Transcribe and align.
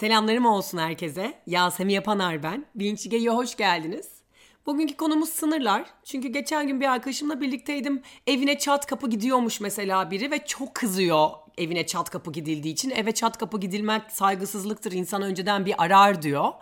Selamlarım 0.00 0.46
olsun 0.46 0.78
herkese. 0.78 1.34
Yasemin 1.46 1.92
Yapanar 1.92 2.42
ben. 2.42 2.64
Bilinçlige'ye 2.74 3.30
hoş 3.30 3.56
geldiniz. 3.56 4.08
Bugünkü 4.66 4.96
konumuz 4.96 5.28
sınırlar. 5.28 5.84
Çünkü 6.04 6.28
geçen 6.28 6.66
gün 6.66 6.80
bir 6.80 6.86
arkadaşımla 6.86 7.40
birlikteydim. 7.40 8.02
Evine 8.26 8.58
çat 8.58 8.86
kapı 8.86 9.10
gidiyormuş 9.10 9.60
mesela 9.60 10.10
biri 10.10 10.30
ve 10.30 10.46
çok 10.46 10.74
kızıyor 10.74 11.30
evine 11.58 11.86
çat 11.86 12.10
kapı 12.10 12.32
gidildiği 12.32 12.74
için. 12.74 12.90
Eve 12.90 13.12
çat 13.12 13.38
kapı 13.38 13.60
gidilmek 13.60 14.02
saygısızlıktır. 14.10 14.92
İnsan 14.92 15.22
önceden 15.22 15.66
bir 15.66 15.74
arar 15.84 16.22
diyor. 16.22 16.52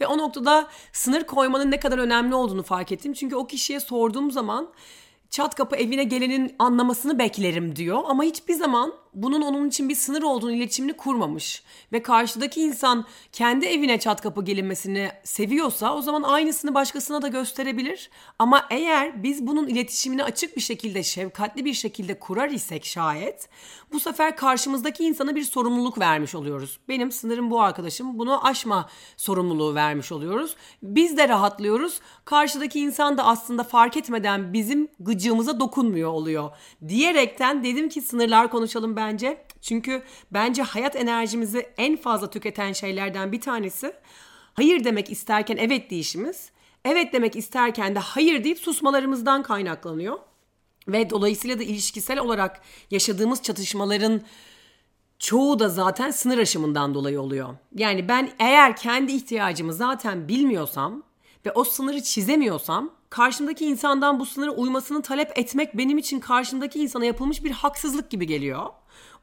Ve 0.00 0.06
o 0.06 0.18
noktada 0.18 0.68
sınır 0.92 1.24
koymanın 1.24 1.70
ne 1.70 1.80
kadar 1.80 1.98
önemli 1.98 2.34
olduğunu 2.34 2.62
fark 2.62 2.92
ettim. 2.92 3.12
Çünkü 3.12 3.36
o 3.36 3.46
kişiye 3.46 3.80
sorduğum 3.80 4.30
zaman 4.30 4.72
çat 5.30 5.54
kapı 5.54 5.76
evine 5.76 6.04
gelenin 6.04 6.56
anlamasını 6.58 7.18
beklerim 7.18 7.76
diyor. 7.76 8.02
Ama 8.06 8.22
hiçbir 8.22 8.54
zaman 8.54 8.94
bunun 9.14 9.42
onun 9.42 9.68
için 9.68 9.88
bir 9.88 9.94
sınır 9.94 10.22
olduğunu 10.22 10.52
iletişimini 10.52 10.92
kurmamış. 10.92 11.62
Ve 11.92 12.02
karşıdaki 12.02 12.60
insan 12.60 13.04
kendi 13.32 13.66
evine 13.66 14.00
çat 14.00 14.22
kapı 14.22 14.44
gelinmesini 14.44 15.10
seviyorsa 15.24 15.94
o 15.96 16.02
zaman 16.02 16.22
aynısını 16.22 16.74
başkasına 16.74 17.22
da 17.22 17.28
gösterebilir. 17.28 18.10
Ama 18.38 18.66
eğer 18.70 19.22
biz 19.22 19.46
bunun 19.46 19.68
iletişimini 19.68 20.24
açık 20.24 20.56
bir 20.56 20.60
şekilde, 20.60 21.02
şefkatli 21.02 21.64
bir 21.64 21.74
şekilde 21.74 22.18
kurar 22.18 22.50
isek 22.50 22.84
şayet 22.84 23.48
bu 23.92 24.00
sefer 24.00 24.36
karşımızdaki 24.36 25.04
insana 25.04 25.34
bir 25.34 25.42
sorumluluk 25.42 25.98
vermiş 25.98 26.34
oluyoruz. 26.34 26.78
Benim 26.88 27.12
sınırım 27.12 27.50
bu 27.50 27.60
arkadaşım. 27.60 28.18
Bunu 28.18 28.46
aşma 28.46 28.88
sorumluluğu 29.16 29.74
vermiş 29.74 30.12
oluyoruz. 30.12 30.56
Biz 30.82 31.16
de 31.16 31.28
rahatlıyoruz. 31.28 32.00
Karşıdaki 32.24 32.80
insan 32.80 33.18
da 33.18 33.24
aslında 33.24 33.64
fark 33.64 33.96
etmeden 33.96 34.52
bizim 34.52 34.88
gıcığımıza 35.18 35.60
dokunmuyor 35.60 36.10
oluyor. 36.10 36.50
Diyerekten 36.88 37.64
dedim 37.64 37.88
ki 37.88 38.00
sınırlar 38.00 38.50
konuşalım 38.50 38.96
bence. 38.96 39.44
Çünkü 39.60 40.02
bence 40.30 40.62
hayat 40.62 40.96
enerjimizi 40.96 41.66
en 41.76 41.96
fazla 41.96 42.30
tüketen 42.30 42.72
şeylerden 42.72 43.32
bir 43.32 43.40
tanesi 43.40 43.92
hayır 44.54 44.84
demek 44.84 45.10
isterken 45.10 45.56
evet 45.56 45.90
deyişimiz. 45.90 46.50
Evet 46.84 47.12
demek 47.12 47.36
isterken 47.36 47.94
de 47.94 47.98
hayır 47.98 48.44
deyip 48.44 48.58
susmalarımızdan 48.58 49.42
kaynaklanıyor. 49.42 50.18
Ve 50.88 51.10
dolayısıyla 51.10 51.58
da 51.58 51.62
ilişkisel 51.62 52.18
olarak 52.18 52.60
yaşadığımız 52.90 53.42
çatışmaların 53.42 54.22
çoğu 55.18 55.58
da 55.58 55.68
zaten 55.68 56.10
sınır 56.10 56.38
aşımından 56.38 56.94
dolayı 56.94 57.20
oluyor. 57.20 57.54
Yani 57.74 58.08
ben 58.08 58.30
eğer 58.38 58.76
kendi 58.76 59.12
ihtiyacımı 59.12 59.72
zaten 59.72 60.28
bilmiyorsam 60.28 61.02
ve 61.46 61.52
o 61.52 61.64
sınırı 61.64 62.02
çizemiyorsam 62.02 62.97
karşımdaki 63.10 63.66
insandan 63.66 64.20
bu 64.20 64.26
sınırı 64.26 64.50
uymasını 64.50 65.02
talep 65.02 65.38
etmek 65.38 65.76
benim 65.76 65.98
için 65.98 66.20
karşımdaki 66.20 66.78
insana 66.78 67.04
yapılmış 67.04 67.44
bir 67.44 67.50
haksızlık 67.50 68.10
gibi 68.10 68.26
geliyor. 68.26 68.66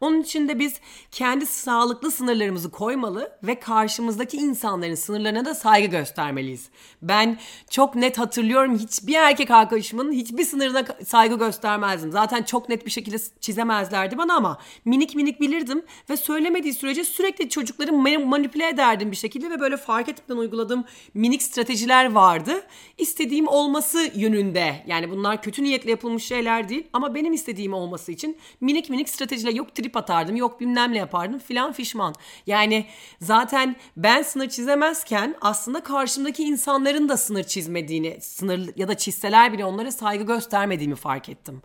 Onun 0.01 0.21
için 0.21 0.47
de 0.47 0.59
biz 0.59 0.79
kendi 1.11 1.45
sağlıklı 1.45 2.11
sınırlarımızı 2.11 2.71
koymalı 2.71 3.37
ve 3.43 3.59
karşımızdaki 3.59 4.37
insanların 4.37 4.95
sınırlarına 4.95 5.45
da 5.45 5.55
saygı 5.55 5.87
göstermeliyiz. 5.87 6.69
Ben 7.01 7.39
çok 7.69 7.95
net 7.95 8.17
hatırlıyorum 8.17 8.77
hiçbir 8.77 9.15
erkek 9.15 9.51
arkadaşımın 9.51 10.11
hiçbir 10.11 10.45
sınırına 10.45 10.85
saygı 11.05 11.35
göstermezdim. 11.35 12.11
Zaten 12.11 12.43
çok 12.43 12.69
net 12.69 12.85
bir 12.85 12.91
şekilde 12.91 13.17
çizemezlerdi 13.39 14.17
bana 14.17 14.33
ama 14.33 14.57
minik 14.85 15.15
minik 15.15 15.41
bilirdim 15.41 15.85
ve 16.09 16.17
söylemediği 16.17 16.73
sürece 16.73 17.03
sürekli 17.03 17.49
çocukları 17.49 17.93
manipüle 18.25 18.67
ederdim 18.67 19.11
bir 19.11 19.15
şekilde 19.15 19.49
ve 19.49 19.59
böyle 19.59 19.77
fark 19.77 20.09
etmeden 20.09 20.39
uyguladığım 20.39 20.85
minik 21.13 21.43
stratejiler 21.43 22.11
vardı. 22.11 22.63
İstediğim 22.97 23.47
olması 23.47 24.11
yönünde 24.15 24.83
yani 24.87 25.11
bunlar 25.11 25.41
kötü 25.41 25.63
niyetle 25.63 25.91
yapılmış 25.91 26.23
şeyler 26.23 26.69
değil 26.69 26.87
ama 26.93 27.15
benim 27.15 27.33
istediğim 27.33 27.73
olması 27.73 28.11
için 28.11 28.37
minik 28.61 28.89
minik 28.89 29.09
stratejiler 29.09 29.53
yok 29.53 29.75
trip 29.85 29.97
atardım 29.97 30.35
yok 30.35 30.59
bilmem 30.59 30.93
ne 30.93 30.97
yapardım 30.97 31.39
filan 31.39 31.71
fişman. 31.71 32.13
Yani 32.47 32.85
zaten 33.21 33.75
ben 33.97 34.21
sınır 34.21 34.49
çizemezken 34.49 35.35
aslında 35.41 35.83
karşımdaki 35.83 36.43
insanların 36.43 37.09
da 37.09 37.17
sınır 37.17 37.43
çizmediğini 37.43 38.17
sınır 38.21 38.69
ya 38.75 38.87
da 38.87 38.97
çizseler 38.97 39.53
bile 39.53 39.65
onlara 39.65 39.91
saygı 39.91 40.23
göstermediğimi 40.23 40.95
fark 40.95 41.29
ettim. 41.29 41.61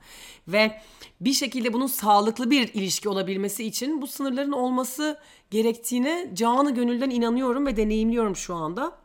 Ve 0.49 0.81
bir 1.21 1.33
şekilde 1.33 1.73
bunun 1.73 1.87
sağlıklı 1.87 2.51
bir 2.51 2.75
ilişki 2.75 3.09
olabilmesi 3.09 3.65
için 3.65 4.03
bu 4.03 4.07
sınırların 4.07 4.53
olması 4.53 5.19
gerektiğine 5.51 6.31
canı 6.35 6.75
gönülden 6.75 7.11
inanıyorum 7.11 7.67
ve 7.67 7.77
deneyimliyorum 7.77 8.37
şu 8.37 8.55
anda. 8.55 9.00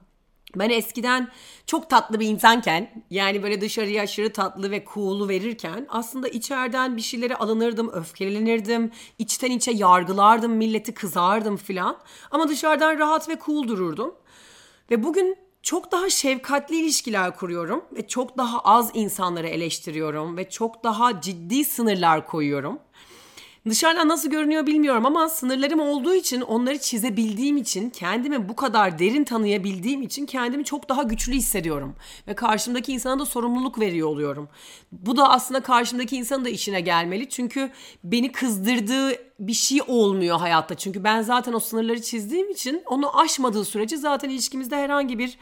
Ben 0.55 0.69
eskiden 0.69 1.31
çok 1.66 1.89
tatlı 1.89 2.19
bir 2.19 2.27
insanken 2.27 3.03
yani 3.09 3.43
böyle 3.43 3.61
dışarıya 3.61 4.03
aşırı 4.03 4.33
tatlı 4.33 4.71
ve 4.71 4.85
cool'u 4.93 5.29
verirken 5.29 5.85
aslında 5.89 6.27
içeriden 6.27 6.97
bir 6.97 7.01
şeylere 7.01 7.35
alınırdım, 7.35 7.89
öfkelenirdim, 7.89 8.91
içten 9.19 9.51
içe 9.51 9.71
yargılardım, 9.71 10.51
milleti 10.51 10.93
kızardım 10.93 11.57
filan. 11.57 11.97
Ama 12.31 12.49
dışarıdan 12.49 12.99
rahat 12.99 13.29
ve 13.29 13.38
cool 13.45 13.67
dururdum. 13.67 14.16
Ve 14.91 15.03
bugün 15.03 15.38
çok 15.63 15.91
daha 15.91 16.09
şefkatli 16.09 16.75
ilişkiler 16.75 17.35
kuruyorum 17.35 17.85
ve 17.95 18.07
çok 18.07 18.37
daha 18.37 18.59
az 18.59 18.91
insanları 18.93 19.47
eleştiriyorum 19.47 20.37
ve 20.37 20.49
çok 20.49 20.83
daha 20.83 21.22
ciddi 21.22 21.66
sınırlar 21.66 22.27
koyuyorum. 22.27 22.79
Dışarıdan 23.70 24.08
nasıl 24.08 24.30
görünüyor 24.30 24.68
bilmiyorum 24.68 25.06
ama 25.06 25.30
sınırlarım 25.30 25.80
olduğu 25.80 26.14
için 26.14 26.42
onları 26.42 26.78
çizebildiğim 26.78 27.58
için 27.58 27.90
kendimi 27.90 28.50
bu 28.50 28.56
kadar 28.56 29.00
derin 29.00 29.24
tanıyabildiğim 29.24 30.02
için 30.02 30.26
kendimi 30.26 30.66
çok 30.66 30.90
daha 30.90 31.03
güçlü 31.03 31.34
hissediyorum. 31.34 31.96
Ve 32.28 32.34
karşımdaki 32.36 32.94
insana 32.94 33.20
da 33.20 33.26
sorumluluk 33.26 33.80
veriyor 33.80 34.08
oluyorum. 34.08 34.50
Bu 34.92 35.18
da 35.18 35.30
aslında 35.30 35.59
karşımdaki 35.59 36.18
insanın 36.18 36.46
da 36.46 36.50
işine 36.50 36.81
gelmeli. 36.81 37.30
Çünkü 37.30 37.72
beni 38.03 38.31
kızdırdığı 38.31 39.12
bir 39.40 39.53
şey 39.53 39.82
olmuyor 39.88 40.40
hayatta. 40.40 40.76
Çünkü 40.76 41.03
ben 41.03 41.22
zaten 41.22 41.53
o 41.53 41.59
sınırları 41.59 42.02
çizdiğim 42.02 42.52
için 42.52 42.84
onu 42.86 43.20
aşmadığı 43.20 43.66
sürece 43.66 43.97
zaten 43.97 44.30
ilişkimizde 44.30 44.76
herhangi 44.76 45.20
bir 45.20 45.38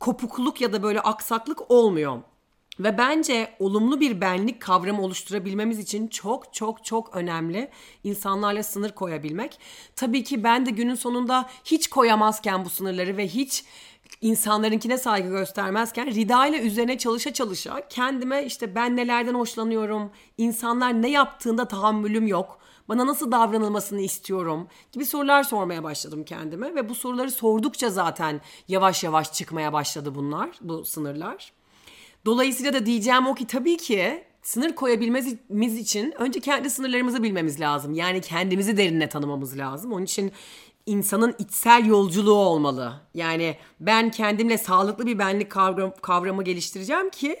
kopukluk 0.00 0.60
ya 0.60 0.72
da 0.72 0.82
böyle 0.82 1.00
aksaklık 1.00 1.70
olmuyor. 1.70 2.22
Ve 2.80 2.98
bence 2.98 3.54
olumlu 3.58 4.00
bir 4.00 4.20
benlik 4.20 4.62
kavramı 4.62 5.02
oluşturabilmemiz 5.02 5.78
için 5.78 6.08
çok 6.08 6.54
çok 6.54 6.84
çok 6.84 7.16
önemli 7.16 7.70
insanlarla 8.04 8.62
sınır 8.62 8.92
koyabilmek. 8.92 9.58
Tabii 9.96 10.24
ki 10.24 10.44
ben 10.44 10.66
de 10.66 10.70
günün 10.70 10.94
sonunda 10.94 11.48
hiç 11.64 11.90
koyamazken 11.90 12.64
bu 12.64 12.70
sınırları 12.70 13.16
ve 13.16 13.28
hiç 13.28 13.64
insanlarınkine 14.20 14.98
saygı 14.98 15.28
göstermezken 15.28 16.06
Rida 16.06 16.46
ile 16.46 16.60
üzerine 16.60 16.98
çalışa 16.98 17.32
çalışa 17.32 17.88
kendime 17.88 18.44
işte 18.44 18.74
ben 18.74 18.96
nelerden 18.96 19.34
hoşlanıyorum, 19.34 20.10
insanlar 20.38 21.02
ne 21.02 21.10
yaptığında 21.10 21.68
tahammülüm 21.68 22.26
yok, 22.26 22.58
bana 22.88 23.06
nasıl 23.06 23.32
davranılmasını 23.32 24.00
istiyorum 24.00 24.68
gibi 24.92 25.06
sorular 25.06 25.42
sormaya 25.42 25.82
başladım 25.82 26.24
kendime 26.24 26.74
ve 26.74 26.88
bu 26.88 26.94
soruları 26.94 27.30
sordukça 27.30 27.90
zaten 27.90 28.40
yavaş 28.68 29.04
yavaş 29.04 29.32
çıkmaya 29.32 29.72
başladı 29.72 30.14
bunlar, 30.14 30.50
bu 30.60 30.84
sınırlar. 30.84 31.57
Dolayısıyla 32.28 32.72
da 32.72 32.86
diyeceğim 32.86 33.26
o 33.26 33.34
ki 33.34 33.46
tabii 33.46 33.76
ki 33.76 34.24
sınır 34.42 34.72
koyabilmemiz 34.72 35.78
için 35.78 36.14
önce 36.18 36.40
kendi 36.40 36.70
sınırlarımızı 36.70 37.22
bilmemiz 37.22 37.60
lazım. 37.60 37.94
Yani 37.94 38.20
kendimizi 38.20 38.76
derinle 38.76 39.08
tanımamız 39.08 39.58
lazım. 39.58 39.92
Onun 39.92 40.04
için 40.04 40.32
insanın 40.86 41.34
içsel 41.38 41.86
yolculuğu 41.86 42.34
olmalı. 42.34 42.92
Yani 43.14 43.56
ben 43.80 44.10
kendimle 44.10 44.58
sağlıklı 44.58 45.06
bir 45.06 45.18
benlik 45.18 45.50
kavram, 45.50 45.92
kavramı 46.02 46.44
geliştireceğim 46.44 47.10
ki 47.10 47.36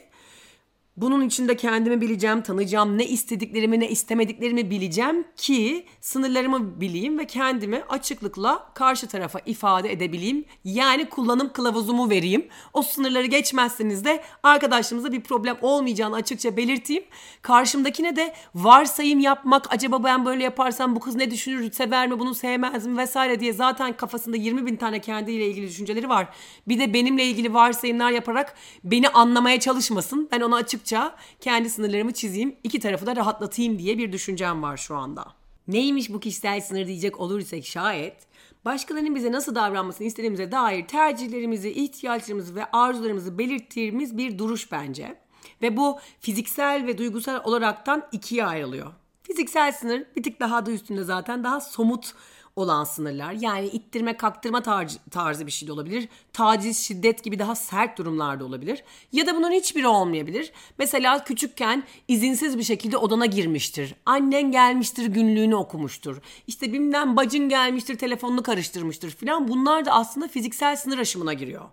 bunun 1.00 1.26
içinde 1.26 1.56
kendimi 1.56 2.00
bileceğim, 2.00 2.42
tanıyacağım, 2.42 2.98
ne 2.98 3.06
istediklerimi 3.06 3.80
ne 3.80 3.88
istemediklerimi 3.88 4.70
bileceğim 4.70 5.24
ki 5.36 5.86
sınırlarımı 6.00 6.80
bileyim 6.80 7.18
ve 7.18 7.26
kendimi 7.26 7.82
açıklıkla 7.88 8.70
karşı 8.74 9.06
tarafa 9.06 9.38
ifade 9.46 9.92
edebileyim. 9.92 10.44
Yani 10.64 11.08
kullanım 11.08 11.52
kılavuzumu 11.52 12.10
vereyim. 12.10 12.48
O 12.74 12.82
sınırları 12.82 13.26
geçmezseniz 13.26 14.04
de 14.04 14.22
arkadaşlarımıza 14.42 15.12
bir 15.12 15.20
problem 15.20 15.56
olmayacağını 15.62 16.16
açıkça 16.16 16.56
belirteyim. 16.56 17.04
Karşımdakine 17.42 18.16
de 18.16 18.34
varsayım 18.54 19.20
yapmak, 19.20 19.72
acaba 19.72 20.04
ben 20.04 20.24
böyle 20.24 20.44
yaparsam 20.44 20.96
bu 20.96 21.00
kız 21.00 21.14
ne 21.14 21.30
düşünür, 21.30 21.72
sever 21.72 22.08
mi, 22.08 22.18
bunu 22.18 22.34
sevmez 22.34 22.86
mi 22.86 22.96
vesaire 22.96 23.40
diye 23.40 23.52
zaten 23.52 23.96
kafasında 23.96 24.36
20 24.36 24.66
bin 24.66 24.76
tane 24.76 25.00
kendiyle 25.00 25.46
ilgili 25.46 25.68
düşünceleri 25.68 26.08
var. 26.08 26.28
Bir 26.68 26.78
de 26.78 26.94
benimle 26.94 27.24
ilgili 27.24 27.54
varsayımlar 27.54 28.10
yaparak 28.10 28.54
beni 28.84 29.08
anlamaya 29.08 29.60
çalışmasın. 29.60 30.28
Ben 30.32 30.40
ona 30.40 30.56
açıkça 30.56 30.87
açıkça 30.88 31.16
kendi 31.40 31.70
sınırlarımı 31.70 32.12
çizeyim, 32.12 32.56
iki 32.64 32.80
tarafı 32.80 33.06
da 33.06 33.16
rahatlatayım 33.16 33.78
diye 33.78 33.98
bir 33.98 34.12
düşüncem 34.12 34.62
var 34.62 34.76
şu 34.76 34.96
anda. 34.96 35.26
Neymiş 35.68 36.12
bu 36.12 36.20
kişisel 36.20 36.60
sınır 36.60 36.86
diyecek 36.86 37.20
olursak 37.20 37.64
şayet, 37.64 38.16
başkalarının 38.64 39.14
bize 39.14 39.32
nasıl 39.32 39.54
davranmasını 39.54 40.06
istediğimize 40.06 40.52
dair 40.52 40.86
tercihlerimizi, 40.86 41.70
ihtiyaçlarımızı 41.70 42.54
ve 42.54 42.64
arzularımızı 42.72 43.38
belirttiğimiz 43.38 44.16
bir 44.16 44.38
duruş 44.38 44.72
bence. 44.72 45.18
Ve 45.62 45.76
bu 45.76 45.98
fiziksel 46.20 46.86
ve 46.86 46.98
duygusal 46.98 47.40
olaraktan 47.44 48.02
ikiye 48.12 48.44
ayrılıyor. 48.44 48.92
Fiziksel 49.22 49.72
sınır 49.72 50.04
bir 50.16 50.22
tık 50.22 50.40
daha 50.40 50.66
da 50.66 50.70
üstünde 50.70 51.04
zaten 51.04 51.44
daha 51.44 51.60
somut 51.60 52.14
olan 52.58 52.84
sınırlar. 52.84 53.32
Yani 53.32 53.66
ittirme 53.66 54.16
kaktırma 54.16 54.62
tarzı, 54.62 54.98
tarzı 55.10 55.46
bir 55.46 55.50
şey 55.52 55.68
de 55.68 55.72
olabilir. 55.72 56.08
Taciz, 56.32 56.78
şiddet 56.78 57.24
gibi 57.24 57.38
daha 57.38 57.54
sert 57.54 57.98
durumlarda 57.98 58.44
olabilir. 58.44 58.84
Ya 59.12 59.26
da 59.26 59.36
bunun 59.36 59.50
hiçbiri 59.50 59.86
olmayabilir. 59.86 60.52
Mesela 60.78 61.24
küçükken 61.24 61.84
izinsiz 62.08 62.58
bir 62.58 62.62
şekilde 62.62 62.96
odana 62.96 63.26
girmiştir. 63.26 63.94
Annen 64.06 64.52
gelmiştir 64.52 65.06
günlüğünü 65.06 65.54
okumuştur. 65.54 66.20
İşte 66.46 66.72
bilmem 66.72 67.16
bacın 67.16 67.48
gelmiştir 67.48 67.98
telefonunu 67.98 68.42
karıştırmıştır 68.42 69.10
filan. 69.10 69.48
Bunlar 69.48 69.84
da 69.84 69.92
aslında 69.92 70.28
fiziksel 70.28 70.76
sınır 70.76 70.98
aşımına 70.98 71.32
giriyor. 71.32 71.64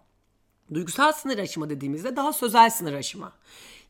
Duygusal 0.74 1.12
sınır 1.12 1.38
aşımı 1.38 1.70
dediğimizde 1.70 2.16
daha 2.16 2.34
sözel 2.34 2.70
sınır 2.70 2.94
aşımı. 2.94 3.32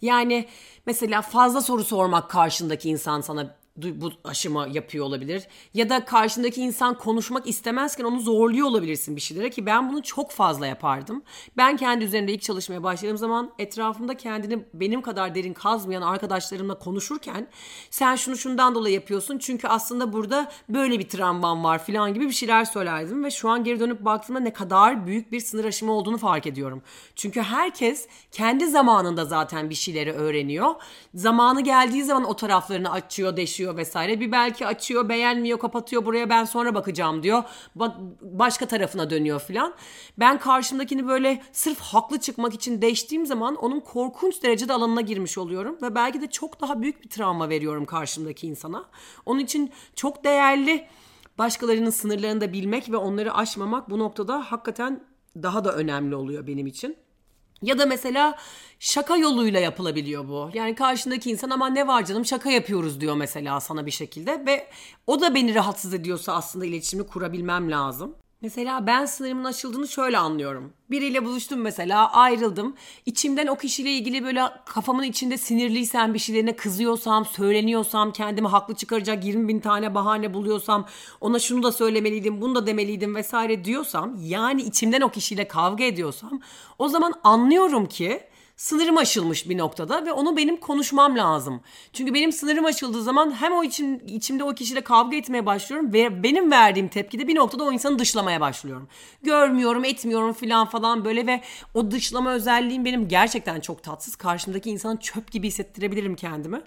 Yani 0.02 0.48
mesela 0.86 1.22
fazla 1.22 1.62
soru 1.62 1.84
sormak 1.84 2.30
karşındaki 2.30 2.90
insan 2.90 3.22
sana 3.22 3.56
bu 3.78 4.12
aşıma 4.24 4.68
yapıyor 4.68 5.06
olabilir. 5.06 5.44
Ya 5.74 5.90
da 5.90 6.06
karşındaki 6.06 6.62
insan 6.62 6.98
konuşmak 6.98 7.48
istemezken 7.48 8.04
onu 8.04 8.20
zorluyor 8.20 8.68
olabilirsin 8.68 9.16
bir 9.16 9.22
şeylere 9.22 9.50
ki 9.50 9.66
ben 9.66 9.90
bunu 9.90 10.04
çok 10.04 10.32
fazla 10.32 10.68
yapardım. 10.68 11.24
Ben 11.58 11.78
kendi 11.78 12.06
üzerinde 12.06 12.34
ilk 12.34 12.42
çalışmaya 12.42 12.84
başladığım 12.84 13.18
zaman 13.18 13.52
etrafımda 13.60 14.18
kendini 14.18 14.66
benim 14.74 15.02
kadar 15.02 15.36
derin 15.36 15.54
kazmayan 15.54 16.02
arkadaşlarımla 16.02 16.80
konuşurken 16.80 17.48
sen 17.90 18.16
şunu 18.16 18.38
şundan 18.38 18.76
dolayı 18.76 18.96
yapıyorsun 18.96 19.38
çünkü 19.38 19.68
aslında 19.68 20.14
burada 20.14 20.52
böyle 20.70 21.00
bir 21.00 21.10
travman 21.10 21.64
var 21.64 21.86
falan 21.86 22.14
gibi 22.14 22.28
bir 22.28 22.34
şeyler 22.34 22.66
söylerdim 22.66 23.24
ve 23.24 23.32
şu 23.32 23.50
an 23.50 23.64
geri 23.64 23.80
dönüp 23.80 24.06
baktığımda 24.06 24.40
ne 24.40 24.54
kadar 24.54 25.08
büyük 25.08 25.32
bir 25.32 25.40
sınır 25.40 25.66
aşımı 25.66 25.92
olduğunu 25.92 26.18
fark 26.18 26.48
ediyorum. 26.48 26.82
Çünkü 27.16 27.42
herkes 27.42 28.08
kendi 28.32 28.68
zamanında 28.68 29.26
zaten 29.26 29.70
bir 29.70 29.76
şeyleri 29.76 30.12
öğreniyor. 30.12 30.76
Zamanı 31.14 31.62
geldiği 31.62 32.04
zaman 32.04 32.24
o 32.24 32.36
taraflarını 32.36 32.92
açıyor, 32.92 33.38
deşiyor 33.38 33.65
açıyor 33.66 33.78
vesaire. 33.78 34.20
Bir 34.20 34.32
belki 34.32 34.68
açıyor, 34.68 35.10
beğenmiyor, 35.10 35.60
kapatıyor 35.60 36.06
buraya 36.06 36.30
ben 36.30 36.46
sonra 36.46 36.76
bakacağım 36.76 37.24
diyor. 37.24 37.44
Bak 37.76 37.96
başka 38.22 38.66
tarafına 38.66 39.10
dönüyor 39.10 39.40
filan. 39.40 39.74
Ben 40.18 40.40
karşımdakini 40.40 41.08
böyle 41.08 41.42
sırf 41.52 41.80
haklı 41.80 42.20
çıkmak 42.20 42.54
için 42.54 42.82
değiştiğim 42.82 43.26
zaman 43.26 43.56
onun 43.56 43.80
korkunç 43.80 44.44
derecede 44.44 44.74
alanına 44.74 45.02
girmiş 45.02 45.38
oluyorum 45.38 45.78
ve 45.82 45.96
belki 45.96 46.22
de 46.22 46.28
çok 46.28 46.62
daha 46.62 46.82
büyük 46.82 47.04
bir 47.04 47.10
travma 47.10 47.50
veriyorum 47.50 47.86
karşımdaki 47.86 48.48
insana. 48.48 48.86
Onun 49.26 49.40
için 49.40 49.72
çok 49.96 50.24
değerli 50.24 50.88
başkalarının 51.38 51.92
sınırlarını 51.92 52.42
da 52.42 52.54
bilmek 52.54 52.92
ve 52.92 52.98
onları 52.98 53.34
aşmamak 53.34 53.90
bu 53.90 54.00
noktada 54.00 54.52
hakikaten 54.52 55.04
daha 55.36 55.64
da 55.64 55.76
önemli 55.76 56.16
oluyor 56.16 56.48
benim 56.48 56.68
için. 56.68 57.05
Ya 57.62 57.80
da 57.80 57.86
mesela 57.86 58.36
şaka 58.80 59.18
yoluyla 59.18 59.60
yapılabiliyor 59.60 60.28
bu. 60.28 60.50
Yani 60.54 60.76
karşındaki 60.76 61.32
insan 61.32 61.50
ama 61.50 61.70
ne 61.70 61.88
var 61.88 62.06
canım 62.06 62.26
şaka 62.26 62.50
yapıyoruz 62.52 63.02
diyor 63.02 63.16
mesela 63.16 63.60
sana 63.60 63.86
bir 63.86 63.92
şekilde 63.92 64.46
ve 64.46 64.68
o 65.08 65.22
da 65.22 65.36
beni 65.36 65.56
rahatsız 65.56 65.94
ediyorsa 65.94 66.34
aslında 66.34 66.66
iletişimi 66.66 67.08
kurabilmem 67.08 67.72
lazım. 67.72 68.16
Mesela 68.46 68.88
ben 68.88 69.06
sınırımın 69.06 69.44
aşıldığını 69.44 69.88
şöyle 69.88 70.18
anlıyorum. 70.18 70.74
Biriyle 70.92 71.26
buluştum 71.26 71.62
mesela 71.62 72.12
ayrıldım. 72.12 72.76
İçimden 73.06 73.48
o 73.48 73.56
kişiyle 73.56 73.92
ilgili 73.92 74.24
böyle 74.24 74.42
kafamın 74.66 75.04
içinde 75.04 75.38
sinirliysem 75.38 76.14
bir 76.14 76.20
şeylerine 76.20 76.56
kızıyorsam, 76.56 77.26
söyleniyorsam, 77.26 78.12
kendimi 78.12 78.48
haklı 78.48 78.76
çıkaracak 78.76 79.26
20 79.26 79.48
bin 79.48 79.60
tane 79.60 79.96
bahane 79.96 80.34
buluyorsam, 80.34 80.86
ona 81.22 81.40
şunu 81.40 81.64
da 81.64 81.72
söylemeliydim, 81.72 82.42
bunu 82.42 82.56
da 82.56 82.68
demeliydim 82.68 83.16
vesaire 83.16 83.66
diyorsam, 83.66 84.16
yani 84.22 84.62
içimden 84.62 85.02
o 85.02 85.10
kişiyle 85.10 85.48
kavga 85.48 85.84
ediyorsam 85.84 86.42
o 86.80 86.88
zaman 86.88 87.14
anlıyorum 87.24 87.86
ki 87.86 88.24
sınırım 88.56 88.98
aşılmış 88.98 89.50
bir 89.50 89.58
noktada 89.58 90.06
ve 90.06 90.12
onu 90.12 90.38
benim 90.38 90.58
konuşmam 90.58 91.18
lazım. 91.18 91.62
Çünkü 91.94 92.14
benim 92.14 92.32
sınırım 92.32 92.66
aşıldığı 92.66 93.04
zaman 93.04 93.32
hem 93.32 93.54
o 93.54 93.64
için 93.64 94.00
içimde 94.08 94.44
o 94.44 94.54
kişiyle 94.56 94.82
kavga 94.82 95.18
etmeye 95.18 95.46
başlıyorum 95.46 95.94
ve 95.94 96.24
benim 96.24 96.52
verdiğim 96.52 96.88
tepkide 96.88 97.28
bir 97.28 97.36
noktada 97.36 97.64
o 97.64 97.72
insanı 97.72 98.00
dışlamaya 98.00 98.42
başlıyorum. 98.42 98.88
Görmüyorum, 99.24 99.86
etmiyorum 99.86 100.34
filan 100.34 100.68
falan 100.68 101.06
böyle 101.06 101.28
ve 101.28 101.42
o 101.74 101.92
dışlama 101.92 102.34
özelliğim 102.34 102.86
benim 102.86 103.08
gerçekten 103.08 103.60
çok 103.60 103.84
tatsız. 103.84 104.16
Karşımdaki 104.16 104.70
insanı 104.70 105.00
çöp 105.00 105.32
gibi 105.32 105.48
hissettirebilirim 105.48 106.16
kendimi 106.16 106.62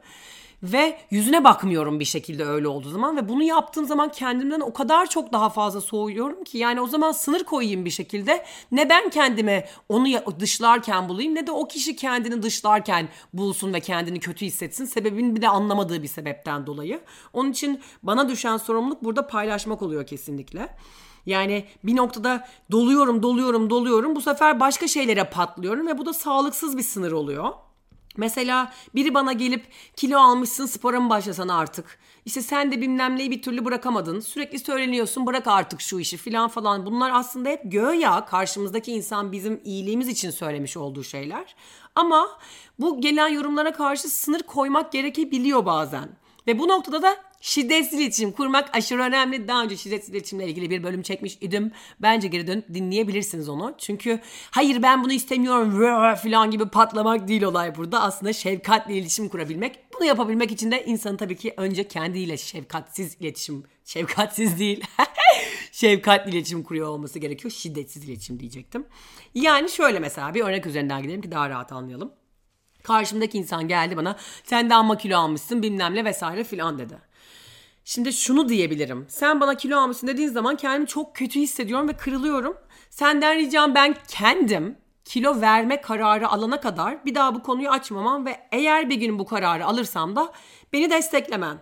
ve 0.62 0.99
yüzüne 1.10 1.44
bakmıyorum 1.44 2.00
bir 2.00 2.05
şekilde 2.05 2.44
öyle 2.44 2.69
olduğu 2.69 2.90
zaman 2.90 3.16
ve 3.16 3.28
bunu 3.28 3.43
yaptığım 3.43 3.87
zaman 3.87 4.12
kendimden 4.12 4.60
o 4.60 4.72
kadar 4.72 5.10
çok 5.10 5.32
daha 5.32 5.50
fazla 5.50 5.81
soğuyorum 5.81 6.44
ki 6.44 6.58
yani 6.58 6.81
o 6.81 6.87
zaman 6.87 7.12
sınır 7.12 7.44
koyayım 7.44 7.84
bir 7.84 7.90
şekilde 7.90 8.44
ne 8.72 8.88
ben 8.88 9.10
kendime 9.10 9.69
onu 9.88 10.06
dışlarken 10.40 11.08
bulayım 11.08 11.34
ne 11.34 11.46
de 11.46 11.52
o 11.52 11.69
kişi 11.69 11.96
kendini 11.96 12.43
dışlarken 12.43 13.08
bulsun 13.32 13.72
ve 13.72 13.81
kendini 13.81 14.20
kötü 14.20 14.46
hissetsin 14.46 14.84
sebebini 14.84 15.37
bir 15.37 15.43
de 15.43 15.49
anlamadığı 15.49 16.02
bir 16.02 16.08
sebepten 16.08 16.66
dolayı. 16.66 17.00
Onun 17.32 17.50
için 17.50 17.81
bana 18.02 18.28
düşen 18.28 18.56
sorumluluk 18.56 19.05
burada 19.05 19.26
paylaşmak 19.26 19.82
oluyor 19.82 20.06
kesinlikle. 20.06 20.69
Yani 21.26 21.64
bir 21.84 21.96
noktada 21.96 22.49
doluyorum, 22.70 23.22
doluyorum, 23.22 23.70
doluyorum. 23.70 24.16
Bu 24.16 24.20
sefer 24.20 24.60
başka 24.60 24.88
şeylere 24.88 25.25
patlıyorum 25.25 25.87
ve 25.87 25.99
bu 25.99 26.06
da 26.06 26.12
sağlıksız 26.12 26.76
bir 26.76 26.82
sınır 26.82 27.12
oluyor. 27.12 27.52
Mesela 28.19 28.73
biri 28.94 29.15
bana 29.15 29.32
gelip 29.32 29.67
kilo 29.97 30.19
almışsın 30.19 30.67
spora 30.67 31.00
mı 31.00 31.11
başlasan 31.11 31.49
artık? 31.49 31.99
İşte 32.25 32.43
sen 32.43 32.73
de 32.73 32.81
bilmem 32.81 33.17
neyi 33.17 33.31
bir 33.31 33.43
türlü 33.43 33.65
bırakamadın. 33.65 34.20
Sürekli 34.20 34.59
söyleniyorsun 34.59 35.26
bırak 35.26 35.47
artık 35.47 35.81
şu 35.81 35.99
işi 35.99 36.17
filan 36.17 36.49
falan. 36.49 36.87
Bunlar 36.87 37.11
aslında 37.15 37.49
hep 37.49 37.61
göya 37.65 38.25
karşımızdaki 38.25 38.93
insan 38.93 39.32
bizim 39.32 39.61
iyiliğimiz 39.65 40.09
için 40.09 40.31
söylemiş 40.31 40.76
olduğu 40.76 41.05
şeyler. 41.05 41.55
Ama 41.94 42.38
bu 42.79 43.00
gelen 43.00 43.29
yorumlara 43.29 43.73
karşı 43.73 44.09
sınır 44.09 44.43
koymak 44.43 44.93
gerekebiliyor 44.93 45.67
bazen. 45.67 46.09
Ve 46.47 46.59
bu 46.59 46.69
noktada 46.69 47.03
da 47.03 47.17
şiddetsiz 47.40 48.00
iletişim 48.00 48.32
kurmak 48.32 48.76
aşırı 48.76 49.02
önemli. 49.02 49.49
Daha 49.49 49.62
önce 49.62 49.76
şiddetsiz 49.76 50.14
iletişimle 50.14 50.46
ilgili 50.46 50.70
bir 50.70 50.82
bölüm 50.82 51.02
çekmiş 51.02 51.38
idim. 51.40 51.73
Bence 52.02 52.29
geri 52.29 52.46
dönüp 52.46 52.75
dinleyebilirsiniz 52.75 53.49
onu. 53.49 53.75
Çünkü 53.79 54.20
hayır 54.50 54.82
ben 54.82 55.05
bunu 55.05 55.12
istemiyorum 55.12 55.70
falan 56.23 56.50
gibi 56.50 56.69
patlamak 56.69 57.29
değil 57.29 57.43
olay 57.43 57.76
burada. 57.76 58.02
Aslında 58.02 58.32
şefkatli 58.32 58.96
iletişim 58.96 59.29
kurabilmek. 59.29 59.79
Bunu 59.94 60.05
yapabilmek 60.05 60.50
için 60.50 60.70
de 60.70 60.85
insanın 60.85 61.17
tabii 61.17 61.37
ki 61.37 61.55
önce 61.56 61.88
kendiyle 61.88 62.37
şefkatsiz 62.37 63.17
iletişim, 63.20 63.64
şefkatsiz 63.84 64.58
değil, 64.58 64.84
şefkatli 65.73 66.31
iletişim 66.31 66.62
kuruyor 66.62 66.88
olması 66.88 67.19
gerekiyor. 67.19 67.52
Şiddetsiz 67.52 68.05
iletişim 68.05 68.41
diyecektim. 68.41 68.87
Yani 69.34 69.70
şöyle 69.70 69.99
mesela 69.99 70.34
bir 70.34 70.44
örnek 70.44 70.67
üzerinden 70.67 71.02
gidelim 71.02 71.20
ki 71.20 71.31
daha 71.31 71.50
rahat 71.50 71.73
anlayalım. 71.73 72.12
Karşımdaki 72.82 73.38
insan 73.38 73.69
geldi 73.69 73.96
bana 73.96 74.17
sen 74.44 74.70
de 74.70 74.75
amma 74.75 74.99
almışsın 75.14 75.62
bilmem 75.62 75.94
ne 75.94 76.05
vesaire 76.05 76.44
filan 76.44 76.79
dedi. 76.79 77.07
Şimdi 77.88 78.12
şunu 78.12 78.49
diyebilirim. 78.49 79.06
Sen 79.08 79.40
bana 79.40 79.55
kilo 79.55 79.79
almışsın 79.79 80.06
dediğin 80.06 80.29
zaman 80.29 80.56
kendimi 80.56 80.86
çok 80.86 81.17
kötü 81.17 81.41
hissediyorum 81.41 81.89
ve 81.89 81.93
kırılıyorum. 81.93 82.56
Senden 82.91 83.36
ricam 83.36 83.74
ben 83.74 83.94
kendim 84.08 84.79
kilo 85.05 85.41
verme 85.41 85.81
kararı 85.81 86.29
alana 86.29 86.60
kadar 86.60 87.05
bir 87.05 87.15
daha 87.15 87.34
bu 87.34 87.43
konuyu 87.43 87.70
açmamam 87.70 88.27
ve 88.27 88.36
eğer 88.53 88.91
bir 88.91 88.96
gün 88.96 89.19
bu 89.19 89.27
kararı 89.27 89.67
alırsam 89.67 90.17
da 90.17 90.32
beni 90.72 90.91
desteklemen. 90.91 91.58